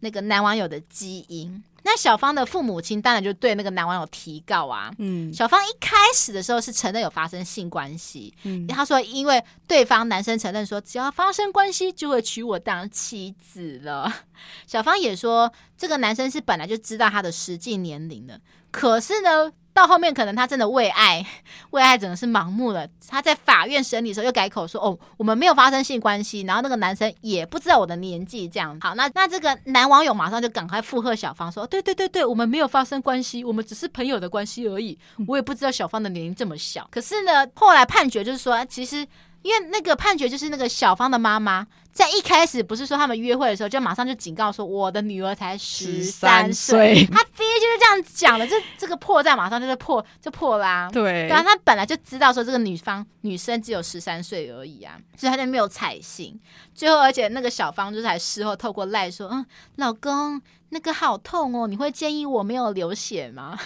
[0.00, 1.64] 那个男网友的基因。
[1.90, 4.92] 那小芳的父母亲当然就对那个男网友提告啊。
[4.98, 8.32] 嗯，小芳一开始的时候是承认有发生性关系。
[8.44, 14.22] 嗯，他说因为对方男生承认说只要发生关系就会娶我当妻子了。
[14.68, 19.52] 小芳也说这个男生是本来就知道他的实际年龄的，可是呢。
[19.72, 21.24] 到后面可能他真的为爱，
[21.70, 22.86] 为爱整个是盲目了。
[23.08, 28.78] 他在法院审理的时候又改口说：“哦，我们没有发生性关系。”然后那个男生也不知道我的年纪，这样。
[28.80, 34.98] 好，那那这个男网友马上就赶快附和小芳说：“对对对对，我们没有发生关系，我们只是朋友的关系而已。
[35.26, 36.86] 我也不知道小芳的年龄这么小。
[36.90, 39.06] 可是呢，后来判决就是说，其实。”
[39.42, 50.90] 因为那个判决就是那个小芳的妈妈，在一开始不是说他们约会的时候，就马上就警告说我的女儿才十三岁，他第一就是这样讲的，这这个破绽马上就是破就破啦、啊。
[50.90, 56.38] 对，对啊，他本来就知道说这个女方女生只有十三岁而已啊，所以他就没有采信。
[56.74, 59.44] 最后，而且那个小芳就是还事后透过赖说，嗯，
[59.76, 63.58] 老公那个好痛哦，你会建议我没有流血吗？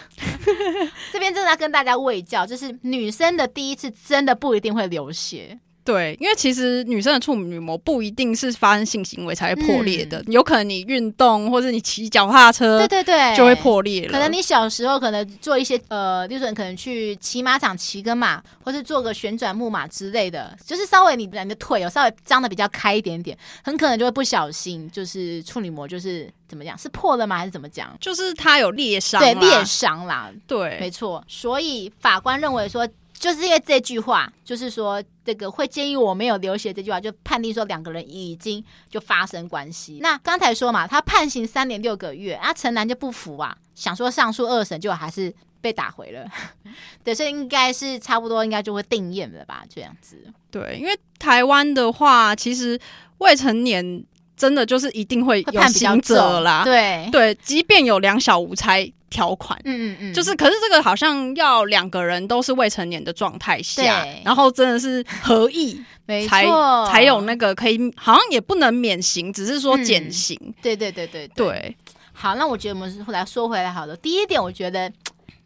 [1.12, 5.58] 这边真的要跟大家喂教，就是女生的第一次真的不一定会流血。
[5.84, 14.12] 对，因为其实女生的处女膜不一定是发生性行为才会破裂的，嗯、有可能你运动或者你骑脚踏车，对对对，就会破裂了。
[14.12, 27.36] 可能你小时候可能做一些呃，例如可能去骑马场骑个马，或是做个旋转木马之类的，就是稍微你你的腿有稍微张的比较开一点点，很可能就会不小心就是处女膜就是怎么讲，是破了吗？
[27.36, 27.94] 还是怎么讲？
[28.00, 31.22] 就是它有裂伤，对，裂伤啦，对，没错。
[31.28, 32.88] 所以法官认为说。
[33.24, 39.98] 就是因为这句话，就是说这个会建议我没有流血这句话，就判定说两个人已经就发生关系。
[40.02, 46.30] 那刚才说嘛，他判刑三年六个月，啊，陈男就不服啊，想说上诉二审，就还是被打回了。
[47.02, 50.22] 对，所以应该是差不多，应该就会定谳了吧，这样子。
[50.50, 52.78] 对，因为台湾的话，其实
[53.16, 54.04] 未成年
[54.36, 56.62] 真的就是一定会有刑责啦。
[56.64, 58.90] 对对，即便有两小无猜。
[59.10, 70.36] 条款，嗯嗯嗯，就是，可是这个好像要两个人都是未成年的状态下，然后真的是合意， 没错，才有那个可以，好像也不能免刑，只是说减刑。
[70.60, 71.76] 对对对对对。
[72.12, 73.96] 好，那我觉得我们后来说回来好了。
[73.98, 74.92] 第一点，我觉得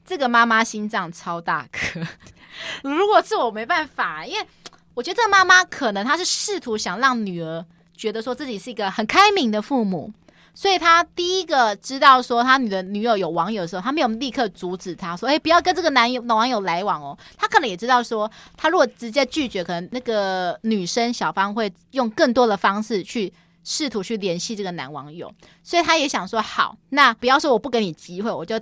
[0.03, 2.01] 这个妈妈心脏超大颗，
[2.83, 4.47] 如果是我没办法，因为
[4.95, 7.63] 我觉得这个妈妈可能她是试图想让女儿
[7.99, 10.11] 觉得说自己是一个很开明的父母。
[10.55, 28.59] 所以他第一个知道说他女的女友有网友的时候，他没有立刻阻止他说：“哎，不要跟这个男友男网友来往哦。”他可能也知道说，他如果直接拒绝，可能那个女生小芳会用更多的方式去试图去联系这个男网友，所以他也想说：“好，那不要说我不给你机会，我就。”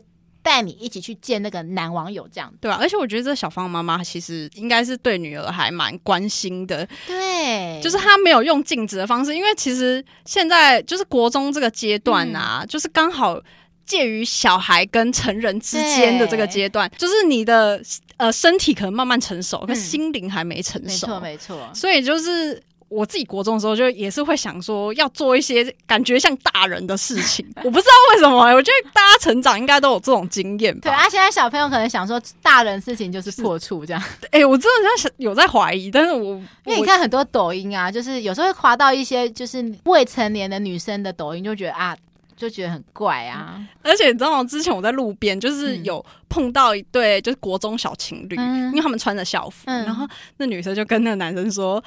[0.47, 2.79] 带你一起去见那个男网友，这样对吧、啊？
[2.81, 13.43] 而且我觉得这小芳妈妈其实应该是对女儿还蛮关心的，对，就是她没有用禁止的方式，因为其实现在就是国中这个阶段啊，嗯、就是刚好
[13.85, 17.83] 介于小孩跟成人之间的这个阶段，就是你的
[18.17, 21.09] 呃身体可能慢慢成熟，可心灵还没成熟。
[21.09, 21.71] 没错，没错。
[21.75, 22.63] 所以就是。
[22.89, 27.45] 我自己国中的时候，就也是会想说要做一些感觉像大人的事情。
[27.64, 30.82] 我不知道为什么、欸，我觉得大家成长应该都有这种经验吧。
[30.84, 34.01] 对啊，现在小朋友可能想说大人事情就是破处这样。
[34.26, 41.97] 哎、欸，我真的在想有在怀疑，但是我因为你看很多抖音啊，就是有时候会滑到一些就是未成年的女生的抖音，就觉得啊，
[42.37, 43.55] 就觉得很怪啊。
[43.57, 44.45] 嗯、而且你知道吗？
[44.45, 50.07] 之前我在路边就是有碰到一对就是国中小情侣，嗯、因为他们穿着校服，嗯、然后
[50.37, 51.82] 那女生就跟那个男生说。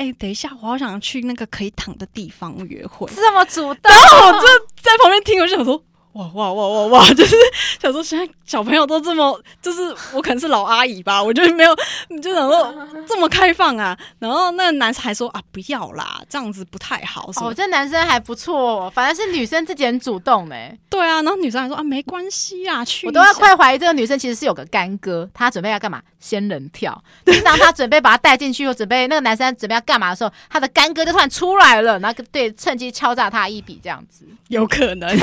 [0.00, 3.78] 哎、欸，等一下，我好想去那个可以躺的地方约会，这么主动。
[3.82, 4.46] 然后我就
[4.80, 5.82] 在旁边听，我就想说。
[6.14, 7.08] 哇哇哇哇哇！
[7.14, 7.36] 就是
[7.80, 11.72] 想说，现在小朋友都这么，就是我可能是老阿姨吧，我就没有，
[12.08, 12.74] 你就想说
[13.06, 13.96] 这么开放啊。
[14.18, 17.30] 然后那个男生还说啊，不要啦，这样子不太好。
[17.36, 20.56] 哦，这男生还不错哦，反正是女生自己很主动呢。
[20.88, 23.06] 对啊，然后女生还说啊，没关系啊，去。
[23.06, 26.02] 我都要快怀疑这个女生其实是有个干哥，她准备要干嘛？
[26.20, 27.02] 仙人跳。
[27.26, 34.24] 就是当她准备把他带进去，又准备那个男生准备要干嘛的时候，他的干哥就突然出来了，然后对，趁机敲诈他一笔，这样子。
[34.48, 35.10] 有可能。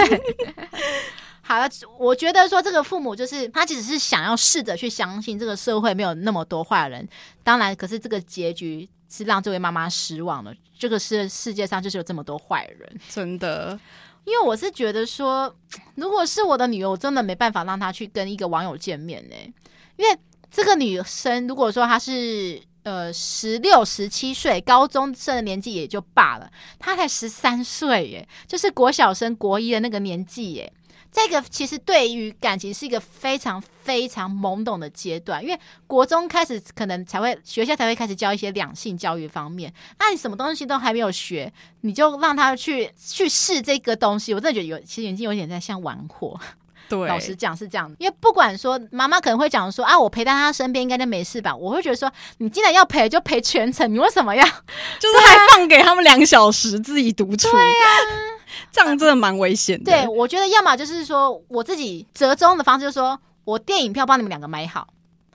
[1.42, 7.08] 好了，我觉得说这个父母就是他，其实是想要试着去相信这个社会没有那么多坏人。
[7.42, 10.54] 当然，可是这个结局是让这位妈妈失望了。
[10.78, 13.80] 这个是世界上就是有这么多坏人，真的。
[14.26, 15.56] 因为我是觉得说，
[15.96, 19.36] 如果是我的女儿，我真的没办法让她去跟一个网友见面呢。
[19.96, 20.18] 因为
[20.50, 30.74] 这个女生如果说她是呃十六、十七岁，高中生的年纪也就罢了，她才十三岁耶，就是国小生国一的那个年纪耶。
[31.10, 46.40] 这个其实对于感情是一个非常非常懵懂的阶段，因为国中开始可能才会学校才会开始教一些两性教育方面，那你什么东西都还没有学，你就让他去去试这个东西，我真的觉得有其实已经有点在像玩火。
[46.90, 54.44] 对，老实讲是这样，因为不管说妈妈可能会讲说啊，我陪在他身边应该就没事吧，我会觉得说你既然要陪就陪全程，你为什么要
[55.00, 57.50] 就是还放给他们两小时自己独处？
[57.52, 57.86] 对呀。
[58.72, 59.92] 这样真的蛮危险的。
[59.92, 64.88] 对，我觉得要么就是说我自己折中的方式，就是说我电影票帮你们两个买好，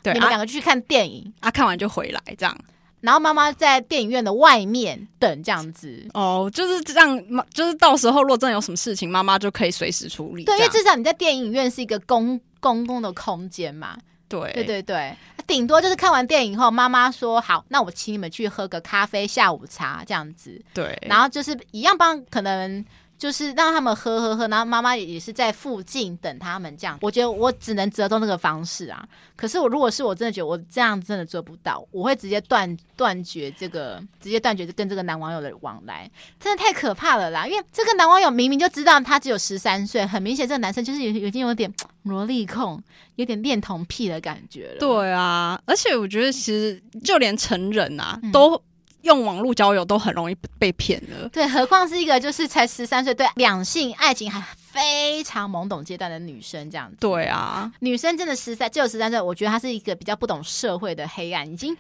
[0.03, 2.57] 对，你们两个去看电影啊，看完就回来这样。
[3.03, 6.09] 然后妈妈在电影院的外面等这样子。
[6.15, 10.45] 哦，就是这样，就是到时候如果真的有什么事情，妈妈就可以随时处理。
[10.45, 13.99] 对，因为至少你在电影院是一个公公共的空间嘛。
[14.29, 15.15] 对，对对对，
[15.47, 20.59] 顶多就是看完电影后，妈妈说好，那我请你们去喝个咖啡、下午茶这样子。
[20.73, 22.83] 对，然后就是一样帮可能。
[23.23, 26.99] 就是让他们喝喝喝，然后妈妈也是在附近等他们这样。
[27.03, 29.07] 我觉得我只能折中这个方式啊。
[29.37, 36.11] 可是我如果是我真的觉得我这样真的做不到，我会直接断断绝这个，直接断绝跟这个男网友的往来，
[36.41, 37.47] 真的太可怕了啦！
[37.47, 42.83] 因为这个男网友明明就知道他只有十三岁，很明显这个男生就是有已经有点萝莉控，
[43.15, 44.81] 有点恋童癖的感觉了。
[44.81, 48.61] 对啊，而且我觉得其实就连成人啊、嗯、都。
[49.03, 56.97] 用网络交友都很容易被骗了，对，何况是一个就是才十三岁，对两性爱情还非常懵懂阶段的女生这样子。
[57.01, 61.77] 对啊，女生真的十三，只有十三岁，我觉得她是一个比较不懂社会的黑暗，已经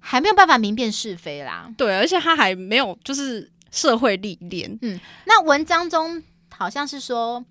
[0.00, 1.70] 还没有办法明辨是非啦。
[1.76, 4.78] 对，而且她还没有就是社会历练。
[4.82, 7.44] 嗯，那文章中好像是说。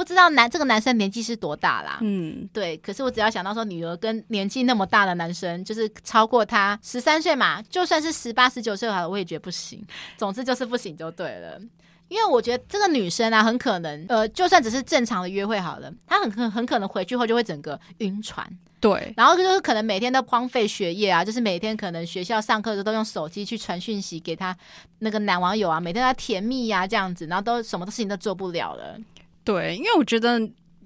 [0.00, 1.98] 不知道男这个男生年纪是多大啦？
[2.00, 2.74] 嗯，对。
[2.78, 9.84] 可是我只要想到说，女儿跟年纪那么大的男生，就是超过他十三岁嘛，就算是十八、十九岁好了，我也觉得不行。
[10.16, 11.60] 总之就是不行就对了。
[12.08, 18.50] 因为我觉得这个女生啊，很可能，呃，就算只是正常的约会好了，她很很很可能回去后就会整个晕船。
[18.80, 24.56] 对，然后就是可能每天都荒废学业啊，就是每天可能学校上课的时候都用手机去传讯息给他
[25.00, 28.98] 那个男网友啊，每天在甜蜜呀、啊、这样子，然后都什么事情都做不了了。
[29.44, 30.40] 对，因为我觉得，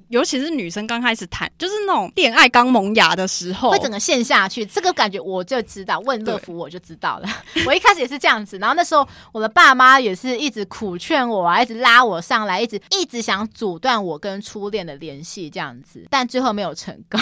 [0.08, 4.64] 尤其是女生刚开始谈，就是那种恋爱刚萌芽的时候，会整个陷下去。
[4.64, 7.28] 这个感觉我就知道，问乐福我就知道了。
[7.66, 17.20] 我一开始也是这样子，然后那时候我的爸妈也是一直苦劝我啊，一直拉我上来，一直一直想阻断我跟初恋的联系，这样子，但最后没有成功。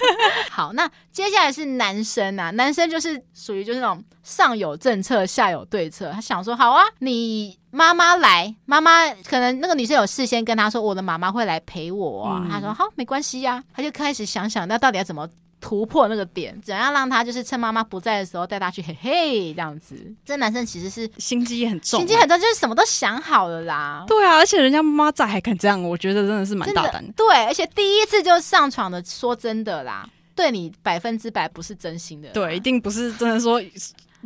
[0.50, 6.10] 好，那接下来是男生啊，男生就是属于就是那种上有政策，下有对策。
[6.12, 7.58] 他想说，好啊，你。
[7.74, 12.40] 妈妈来，妈妈可能那个女生有事先跟他说，我的妈妈会来陪我啊。
[12.44, 13.64] 嗯、他说好，没关系呀、啊。
[13.74, 15.28] 他就开始想想，那到底要怎么
[15.60, 19.96] 突破那个点，怎样让他就是趁妈妈不在的时候带他去嘿嘿这样子。
[20.24, 24.04] 这男生其实是心机很重，心机很重，就是什么都想好了啦。
[24.06, 27.12] 对啊，而且人家妈妈在还敢这样，我觉得真的是蛮大胆的。
[27.16, 32.28] 对，而且第一次就上床的，说真的啦，对你百分之百不是真心的。
[32.28, 33.60] 对，一定不是真的说。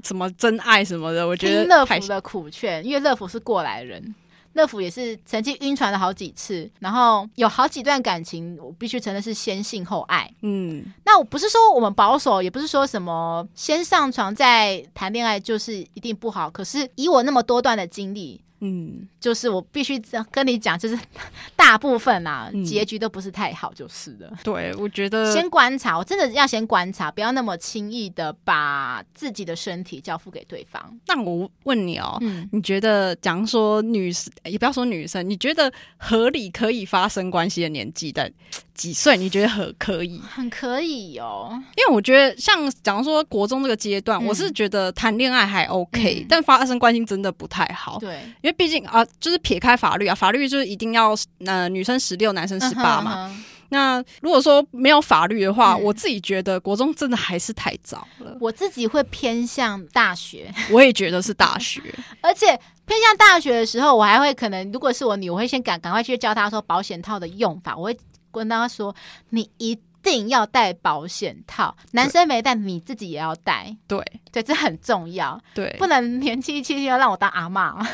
[0.02, 4.14] 什么真爱什么的，我觉得乐福的苦劝，因为乐福是过来人，
[4.54, 10.30] 乐福也是曾经晕船了好几次，然后有好几段感情，我必须承认是先性后爱。
[10.42, 16.50] 嗯，那我不是说我们保守，也不是说什么先上床再谈恋爱就是一定不好。
[16.50, 18.40] 可是以我那么多段的经历。
[18.60, 20.00] 嗯，就是我必须
[20.30, 20.98] 跟你讲，就是
[21.54, 24.32] 大部分啊，嗯、结局都不是太好，就是的。
[24.42, 30.98] 对，我觉得 先观察，我真的要先观察，不要那么轻易的把自己的身体交付给对方。
[31.06, 38.32] 那我问你哦，嗯、你觉得，假如说女生，也不要说女生，你觉得合理可以发生关系的年纪在
[38.74, 39.16] 几岁？
[39.16, 40.20] 你觉得很可以？
[40.28, 47.98] 很可以哦，因为我觉得，像假如说国中这个阶段，嗯、我是觉得谈恋爱还 OK，、嗯、但发生关系真的不太好。
[48.00, 48.18] 对。
[48.48, 53.28] 因为毕竟啊，就是撇开法律啊，法律就是一定要呃女生十六，男生十八嘛。
[53.28, 53.44] Uh huh, uh huh.
[53.70, 58.34] 那如果说没有法律的话，嗯、我自己觉得国中真的还是太早了。
[58.40, 61.82] 我自己会偏向大学， 我也觉得是大学。
[62.22, 62.46] 而且
[62.86, 67.76] 偏向大学的时候，我还会可能，如果是我女，我会先赶赶快去教她说保险套的用法。
[67.76, 67.98] 我会
[68.32, 68.96] 跟她说，
[69.28, 73.76] 你一定要戴保险套，男生没戴，你自己也要戴。
[73.86, 75.38] 对对，这很重要。
[75.52, 77.86] 对，不能年纪轻轻要让我当阿嬷。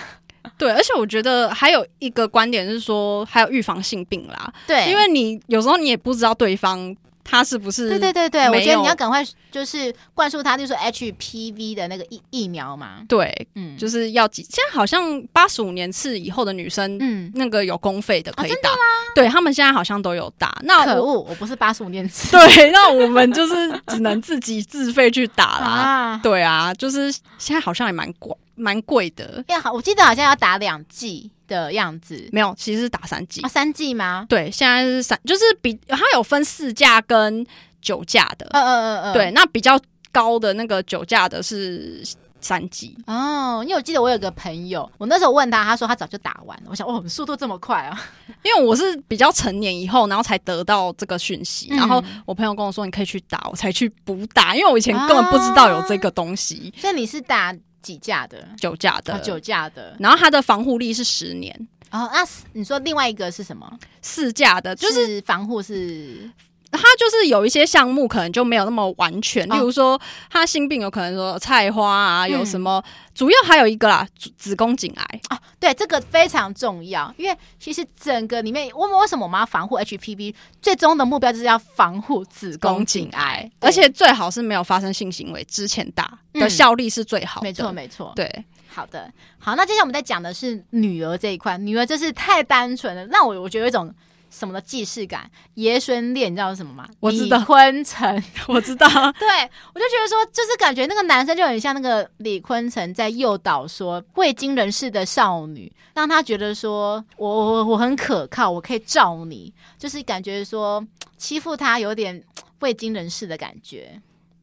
[0.58, 4.52] 对，而且我觉得还有一个观点是说，还有预防性病啦。
[4.66, 7.88] 对，因为你有时候你也不知道对方他是不是。
[7.88, 13.02] 对对对对，我觉得你要赶快就是灌输他，就是 HPV 的那个疫疫苗嘛。
[13.08, 14.42] 对，嗯，就是要几。
[14.42, 18.70] 现在好像八十五年次以后的女生，嗯，那个有公费的可以打。
[18.70, 18.76] 哦、
[19.14, 20.54] 对他们现在好像都有打。
[20.64, 22.30] 那可恶，我不是八十五年次。
[22.32, 23.54] 对，那我们就是
[23.86, 25.66] 只能自己自费去打啦。
[25.66, 28.36] 啊对啊，就是现在好像也蛮贵。
[28.56, 33.40] 蛮贵的，呀，好，我记得好像要打两剂的样子，没有，其实是打三剂。
[33.42, 34.26] 啊，三剂吗？
[34.28, 37.44] 对，现在是三，就是比它有分四价跟
[37.80, 39.78] 九价的，嗯嗯嗯嗯，对，那比较
[40.12, 42.02] 高的那个九价的是
[42.40, 42.96] 三剂。
[43.06, 46.64] 哦，因为我记得我有个朋友，我那时候问他，他说他早就打完了。
[46.70, 48.00] 我想，哦，速度这么快啊！
[48.42, 56.72] 因为我是比较成年以后，然后才得到这个讯息，嗯、然后我朋友跟我说你可以去打，我才去补打，因为我以前根本不知道有这个东西。
[56.76, 57.54] 所以你是打？
[57.84, 58.48] 几价的？
[58.56, 59.94] 九价的，哦、九价的。
[60.00, 61.54] 然后它的防护力是十年。
[61.90, 63.78] 哦，那你说另外一个是什么？
[64.02, 66.28] 四价的，就是，是防护是。
[66.76, 70.00] 它就是有一些项目可能就没有那么完全，例如说
[70.30, 72.82] 它性病有可能说菜花啊，有什么，
[73.14, 74.06] 主要还有一个啦，
[74.36, 75.20] 子宫颈癌。
[75.28, 80.34] 啊，对，这个非常重要，因为其实整个里面，我们为什么我们要防护 HPV？
[80.60, 93.94] 最终的目标就是要防护子宫颈癌，而且最好是没有发生性行为之前打的效力是最好的，没错没错，对，好的，好，那接下来我们在讲的是女儿这一块，女儿真是太单纯了，那我我觉得有一种。
[94.36, 96.88] 什么的既视感，爷孙恋，你知道是什么吗？
[96.98, 98.88] 我知道，李坤城， 我知道。
[98.88, 99.28] 对，
[99.72, 110.84] 我就觉得说，就是感觉那个男生就很像那个李坤城在诱导说未经人事的少女，让他觉得说我我我很可靠，我可以罩你，就是感觉说
[111.16, 112.20] 欺负他有点
[112.58, 114.00] 未经人事的感觉。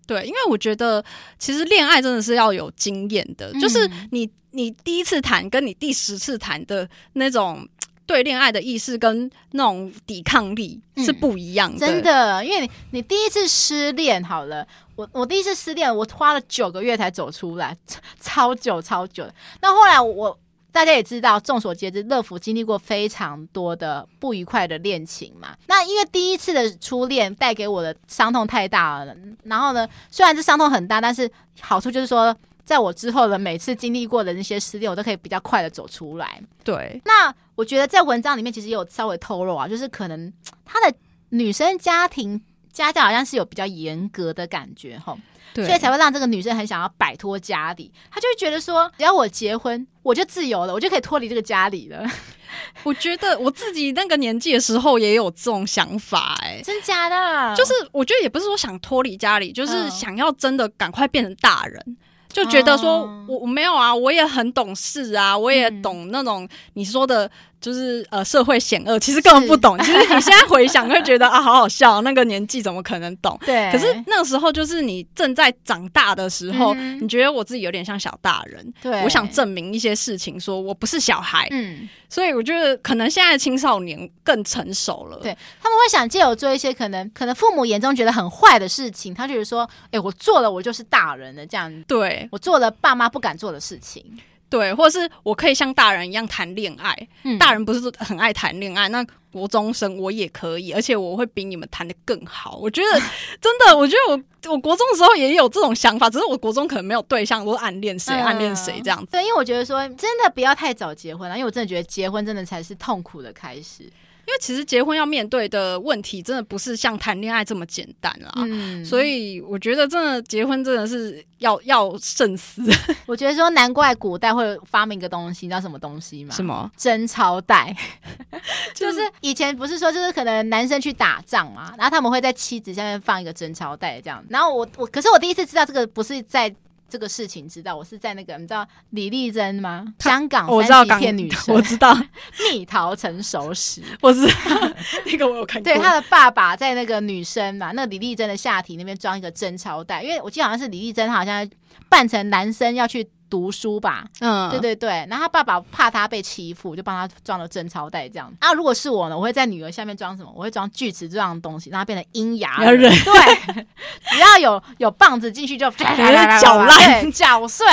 [0.08, 1.04] 对，因为我觉得
[1.38, 7.68] 其实恋爱真的是要有经验的，嗯、就是你你第一次谈跟你第十次谈的那种。
[8.12, 12.44] 对恋爱的意识跟那种抵抗力是不一样的，嗯、真的。
[12.44, 17.76] 因为你你第一次失恋好了，我我第一次失恋，我花了九个月才走出来，
[18.20, 19.26] 超久超久。
[19.62, 20.38] 那后来我
[20.74, 25.56] 大家也知道，众所皆知，乐福经历过非常多的不愉快的恋情嘛。
[25.68, 31.32] 那因为第一次的初恋带给我的伤痛太大了，然后呢，虽然这伤痛很大，但是
[31.62, 32.36] 好处就是说。
[32.72, 36.42] 在我之后的每次经历过的那些失恋，我都可以比较快的走出来。
[36.64, 40.32] 对，那我觉得在文章里面其实也有稍微透露啊，就是可能
[40.64, 40.96] 他的
[41.32, 42.42] 女生家庭
[42.72, 45.18] 家教好像是有比较严格的感觉哈，
[45.54, 47.92] 对所以才会让这个女生很想要摆脱家里。
[48.10, 52.10] 她就会觉得说，只要我结婚，我就自由了，我就可以脱离这个家里了。
[52.84, 57.54] 我觉得我自己那个年纪的时候也有这种想法、欸，哎，真假的？
[57.54, 61.98] 就是我觉得也不是说想脱离家里，就是想要真的赶快变成大人。
[62.32, 67.30] 就觉得说，我我没有啊，我也很懂事啊，我也懂那种你说的。
[67.62, 69.78] 就是呃，社会险恶，其实根本不懂。
[69.80, 72.02] 其实你现在回想，会觉得啊，好好笑。
[72.02, 73.40] 那个年纪怎么可能懂？
[73.46, 73.72] 对。
[73.72, 78.74] 可是那个时候，就是你正在长大的时候，嗯、你觉得我自己有点像小大人。
[78.82, 79.04] 对。
[79.04, 81.48] 我想证明一些事情，说我不是小孩。
[81.52, 81.88] 嗯。
[82.10, 85.20] 所以我觉得，可能现在的青少年更成熟了。
[85.22, 85.38] 对。
[85.62, 91.72] 他们会想借我做一些可能可能父母眼中觉得很坏的事情，他就是说，哎、欸，我做了，我就是大人的，这样。
[91.84, 92.28] 对。
[92.32, 94.04] 我做了爸妈不敢做的事情。
[94.52, 96.96] 对，或者是我可以像大人一样谈恋爱。
[97.24, 102.58] 嗯，大人不是很爱谈恋爱，那国中生我也可以，而且我会比你们谈的更好。
[102.62, 103.00] 我觉得
[103.40, 109.14] 真的，我觉得我我国中的时候也有这种想法，只是我国中可能没有对象，我暗恋谁，暗恋谁这样子。
[109.14, 113.90] 对，因为我觉得说真的不要太早结婚了，因为我真的觉得结婚真的才是痛苦的开始。
[114.32, 118.32] 因为其实结婚要面对的问题，真的不是像谈恋爱这么简单啦。
[118.38, 122.62] 嗯，所以我觉得真的结婚真的是要要慎思。
[123.06, 126.34] 我觉得说难怪古代会发明一个东西，你知道什么东西吗？
[126.34, 126.72] 什么？
[126.78, 127.76] 贞操带。
[128.74, 134.24] 就是以前不是说，就是可能男生去打仗嘛，然后他们会在妻子下面放一个贞操带这样。
[134.30, 136.56] 然后我我，可是我第一次知道这个不是在。
[136.92, 139.86] 这个事情知道，我是在那个你知道李丽珍吗？
[140.00, 141.98] 香港三级片女神，我知道
[142.52, 144.34] 蜜桃成熟时， 我知道
[145.08, 145.72] 那个我有看过。
[145.72, 151.50] 对，她的爸爸在那个女生嘛，那个李丽珍的下体那边装一个贞操带，因为我记得好像是李丽珍，她好像
[151.88, 153.10] 扮成男生要去。
[153.32, 158.30] 读书吧，嗯，对对对，然后他爸爸怕他被欺负，就帮他装了贞操带这样。
[158.42, 160.30] 啊，如果是我呢，我会在女儿下面装什么？
[160.36, 162.92] 我会装锯齿这样的东西，让它变成阴牙 人。
[162.92, 163.66] 对，
[164.12, 167.66] 只要有有棒子进去就搅烂、搅碎，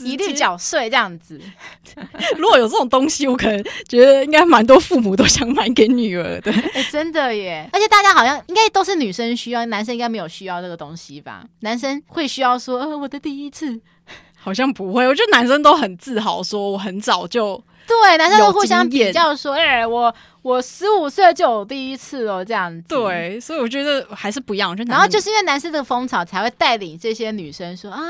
[0.00, 1.40] 一律搅碎这样子。
[2.36, 6.52] 如果有这种东西，我可能觉得应该蛮多父母都想买给女儿的。
[6.74, 7.66] 哎，真的耶！
[7.72, 11.44] 而且大家好像应该都是女生需要，男生应该没有需要这个东西吧？
[11.60, 13.80] 男生会需要说，呃，我的第一次。
[14.46, 22.86] 好像不会，我觉得男生都很自豪，说我很早就对，男生都互相比较说，哎、欸，我我十五岁就有第一次哦，这样子。
[22.88, 24.70] 对，所以我觉得还是不一样。
[24.70, 28.00] 我觉得，然后就是因为男生这个风潮，才会带领这些女生说啊，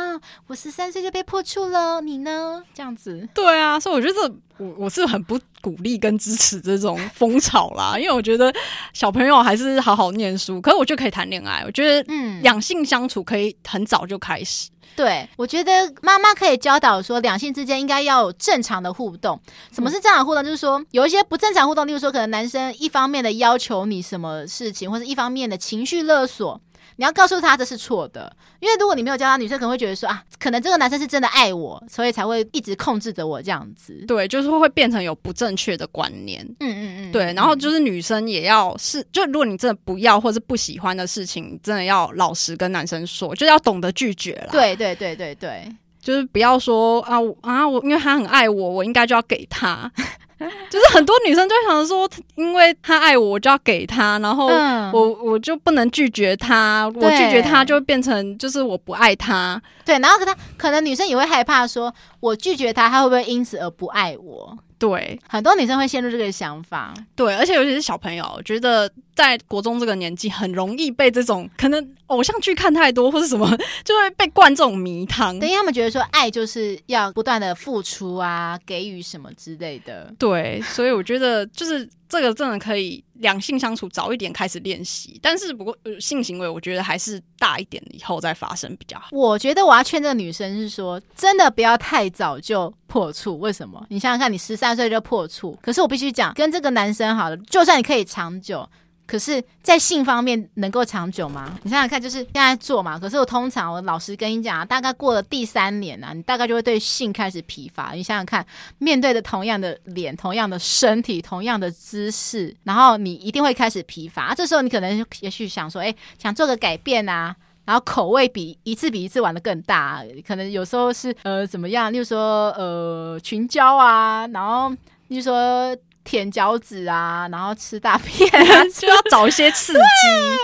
[0.47, 2.62] 我十三岁就被破处了，你呢？
[2.74, 3.26] 这样子。
[3.32, 8.53] 对啊，所以我觉得我我是很不鼓励跟支持这种风潮啦，因为我觉得
[8.93, 11.62] 小朋友还是好好念书，可是我就可以谈恋爱。
[11.64, 14.68] 我觉得，嗯，两性相处可以很早就开始。
[14.95, 19.39] 对，我觉得妈妈可以教导说，两性之间应该要有正常的互动。
[19.72, 20.45] 什么是正常互动？
[20.45, 26.61] 就是说有一些不正常互动，例如说可能男生一方面的要求你什么事情，或者一方面的情绪勒索。
[26.97, 34.05] 你要告诉他这是错的，因为如果你没有教他，女生可能会觉得说啊，可能这个男生是真的爱我，所以才会一直控制着我这样子。
[34.07, 36.43] 对，就是会变成有不正确的观念。
[36.61, 37.13] 嗯嗯嗯。
[37.13, 44.49] 对，然后就是女生也要是，就如果你真的不要或是不喜欢的事情，真的要老实跟男生说，就要懂得拒绝了。
[44.51, 45.71] 对对对对对，
[46.01, 49.91] 就是不要说啊啊，我因为他很爱我，我应该就要给他。
[50.70, 59.61] 就是很多女生就想说，因为他爱我，我就要给他，然后我、嗯、我就不能拒绝他，我拒绝他就会变成就是我不爱他。
[59.84, 64.59] 对，然后可他可能女生也会害怕说，我拒绝他，他会不会因此而不爱我？
[64.78, 66.93] 对，很多女生会陷入这个想法。
[67.14, 73.49] 对，而且尤其是小朋友，我觉得在国中这个年纪，很容易被这种可能偶像剧看太多或是什么，
[73.82, 75.39] 就会被灌这种迷汤。
[75.39, 80.12] 等于他们觉得说，爱就是要不断的付出啊，给予什么之类的。
[80.18, 81.89] 对，对所以我觉得就是。
[82.09, 89.09] 这个真的可以两性相处早一点开始练习，但是不过、性行为我觉得还是大一点以后再发生比较好。
[89.11, 93.37] 我觉得我要劝这个女生是说，真的不要太早就破处。
[93.41, 93.85] 为什么？
[93.91, 98.64] 你想想看，你十三岁就破处，可是我必须讲，跟这个男生好了，就算你可以长久。
[99.07, 101.57] 可是，在性方面能够长久吗？
[101.63, 102.99] 你想想看，就是现在做嘛。
[102.99, 107.93] 可是我通常，我老实跟你讲啊，大概过了第三年啊，你大概就会对性开始疲乏。
[107.93, 108.45] 你想想看，
[108.79, 114.35] 面对着同样的脸、同样的身体、同样的姿势，然后你一定会开始疲乏。
[114.35, 120.03] 这时候你可能也许想说，哎，想做个改变啊，然后口味比一次比一次玩得更大。
[120.27, 124.71] 可能有时候是呃怎么样，例如说呃群交啊，然后
[125.07, 125.77] 例如说。
[126.17, 129.79] 舔脚趾啊，然后吃大便啊，就要找一些刺激，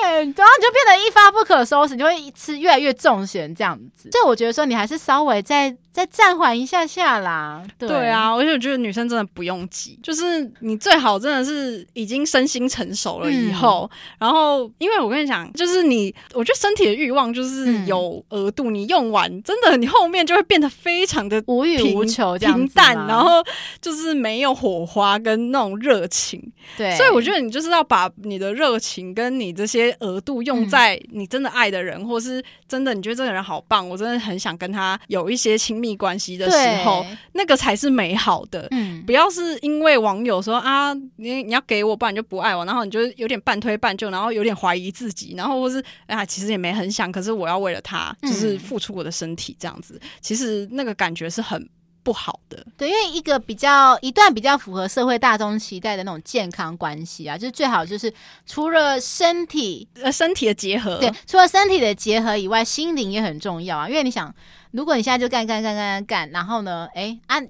[0.02, 4.10] 对，然后你就变得一发不可收拾，你就会吃越来越重咸这样子。
[4.10, 7.62] 所以我觉得说，你还是稍微再再暂缓一下下啦。
[7.78, 23.44] 对，对啊，而且我觉得女生真的不用急，就是你最好真的是已经身心成熟了以后，嗯、然后因为我跟你讲，就是你，我觉得身体的欲望就是有额度，嗯、你用完真的你后面就会变得非常的无欲无求这样，平淡，然后
[23.80, 25.51] 就是没有火花跟。
[25.52, 26.42] 那种热情，
[26.76, 38.66] 对，所以我觉得你就是要把你的热情跟你这些额度用在你真的爱的人，嗯、或是真的你觉得这个人好棒，我真的很想跟他有一些亲密关系的时候，那个才是美好的。
[38.70, 51.68] 嗯，不要是因为网友说啊，你你要给我，不然你就不爱我，然后你就有点半推半就，然后有点怀疑自己，然后或是啊，其实也没很想，可是我要为了他，就是付出我的身体这样子，嗯、其实那个感觉是很。
[52.02, 58.12] 不好的，对，因为一个比较一段比较符合社会大众期待的那种健康关系啊，就是最好就是
[58.44, 63.88] 除了身体呃身体的结合，对，除了身体的结合以外，心灵也很重要啊。
[63.88, 64.34] 因为你想，
[64.72, 67.48] 如果你现在就干干干干干干，然后呢，哎，按、啊、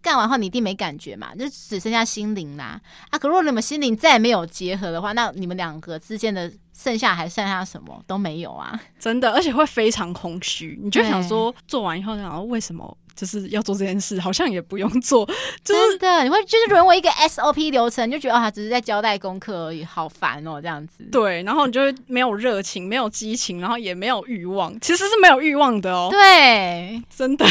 [0.00, 2.80] 干完后你一定没感觉嘛，就只剩下心灵啦。
[3.10, 8.78] 啊，可如果你们心灵再也没有结合的话，那你们两个之间的剩下还剩下什么都没有啊！
[9.00, 10.78] 真的，而且会非常空虚。
[10.80, 12.96] 你就想说，做完以后，然后为什么？
[13.16, 15.26] 就是要做这件事，好像也不用做，
[15.64, 21.02] 就是、真的，你会就是沦为一个 SOP 流程，就觉得啊，只是在交代功课而已，好烦哦，这样子。
[21.10, 26.06] 对，然后你就会没有热情，没有激情，然后也没有欲望，其实是没有欲望的哦。
[26.12, 27.44] 对，真的。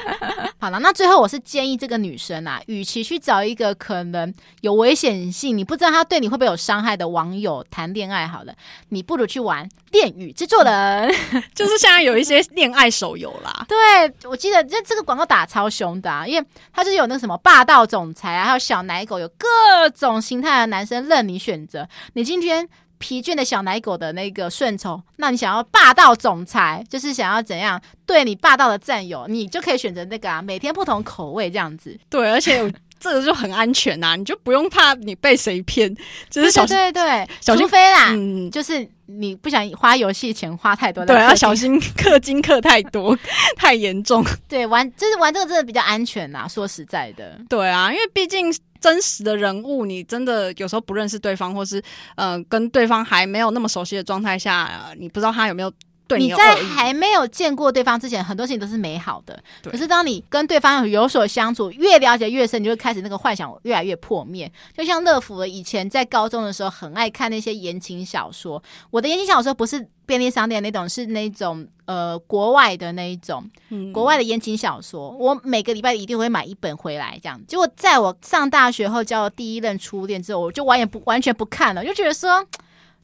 [0.58, 8.54] 好了，那最后我是建议这个女生啊，与其去找一个可能有危险性，你不知道他对你会不会有伤害的网友谈恋爱，好了，
[8.88, 11.14] 你不如去玩恋与制作人，
[11.54, 13.64] 就是现在有一些恋爱手游啦。
[13.68, 15.02] 对，我记得这这个。
[15.02, 21.86] 广告打超凶的啊，因为它就是有那个什么霸道总裁啊，还有小奶狗，有各种形态的男生任你选择。
[22.12, 22.66] 你今天
[22.98, 31.98] 疲倦的小奶狗的那个顺从，那你想要霸道总裁，就是想要怎样对你霸道的战友，你就可以选择那个啊，每天不同口味这样子。
[32.08, 32.72] 对，而且。
[33.02, 35.92] 这个就很安全呐、啊，你就不用怕你被谁骗，
[36.30, 43.18] 就是小心对对对，小心除非啦，嗯，就是你不想花游戏钱花太多，对，要小心氪金氪太多，
[43.58, 44.24] 太严重。
[44.48, 47.36] 对，玩就是玩这个真的比较安全呐，说实在的。
[47.48, 51.80] 对啊，因为毕竟真实的人物，你真的有时候不认识对方，或是
[52.14, 55.72] 嗯、呃，跟对方还没有那么熟悉的状态下，呃、你不知道他有没有。
[56.08, 59.42] 你，你在还没有见过对方之前，很多事情都是美好的。
[59.62, 64.50] 可是当你跟对方有所相处，越了解越深，你就会开始那个幻想越来越破灭。
[64.76, 68.62] 就像乐福以前在高中的时候，很爱看那些言情小说。
[68.90, 75.10] 我的言情小说不是便利商店那种，是那种呃国外的那一种，嗯、国外的言情小说。
[75.10, 77.40] 我每个礼拜一定会买一本回来，这样。
[77.46, 82.46] 结果在我上大学后交了第一任初恋之后，我就完全不完全不看了，就觉得说。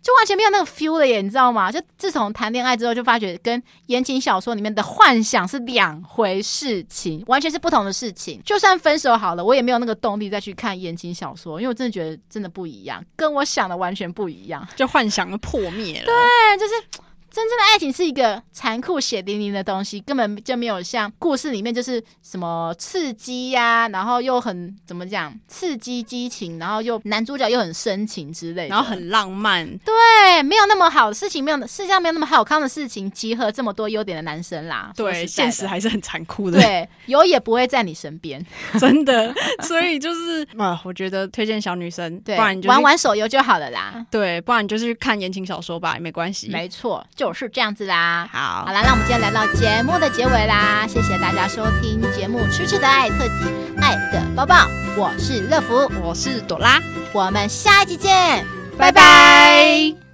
[0.02, 1.70] 就完全没有那个 feel 了耶，你知道吗？
[1.70, 8.40] 就自从谈恋爱之后，就发觉跟言情小说里面的幻想是两回事情，完全是不同的事情。
[8.44, 16.06] 就算分手好了，我也没有那个动力再去看言情小说，因为我真的觉得真的不一样，跟我想的完全不一样，就幻想的破灭了。
[16.06, 17.02] 对，就是。
[17.38, 29.64] 真正的爱情是一个残酷血淋淋的东西，根本就没有像故事里面就是什么刺激呀、啊，然后又很怎么讲刺激激情，然后又男主角又很深情之类的，然后很浪漫。
[29.78, 34.92] 对，没有那么好的事情，没有世界上没有那么好康的事情，集合这么多优点的男生啦。
[34.96, 36.60] 对，现实还是很残酷的。
[36.60, 38.44] 对，有也不会在你身边，
[38.80, 39.32] 真的。
[39.62, 44.04] 所以就是啊，我觉得推荐小女生，对，不然你就玩玩手游就好了啦。
[44.10, 46.48] 对，不然你就去看言情小说吧，也没关系。
[46.48, 47.06] 没错。
[47.14, 53.44] 就是这样子啦，好，好啦，那我们今天来到节目的结尾啦，谢谢大家收听节目《吃吃的爱》特辑
[53.82, 54.54] 《爱的抱抱》，
[54.96, 56.80] 我是乐福，我是朵拉，
[57.12, 58.44] 我们下一集见，
[58.76, 59.00] 拜拜。
[59.00, 60.07] 拜拜。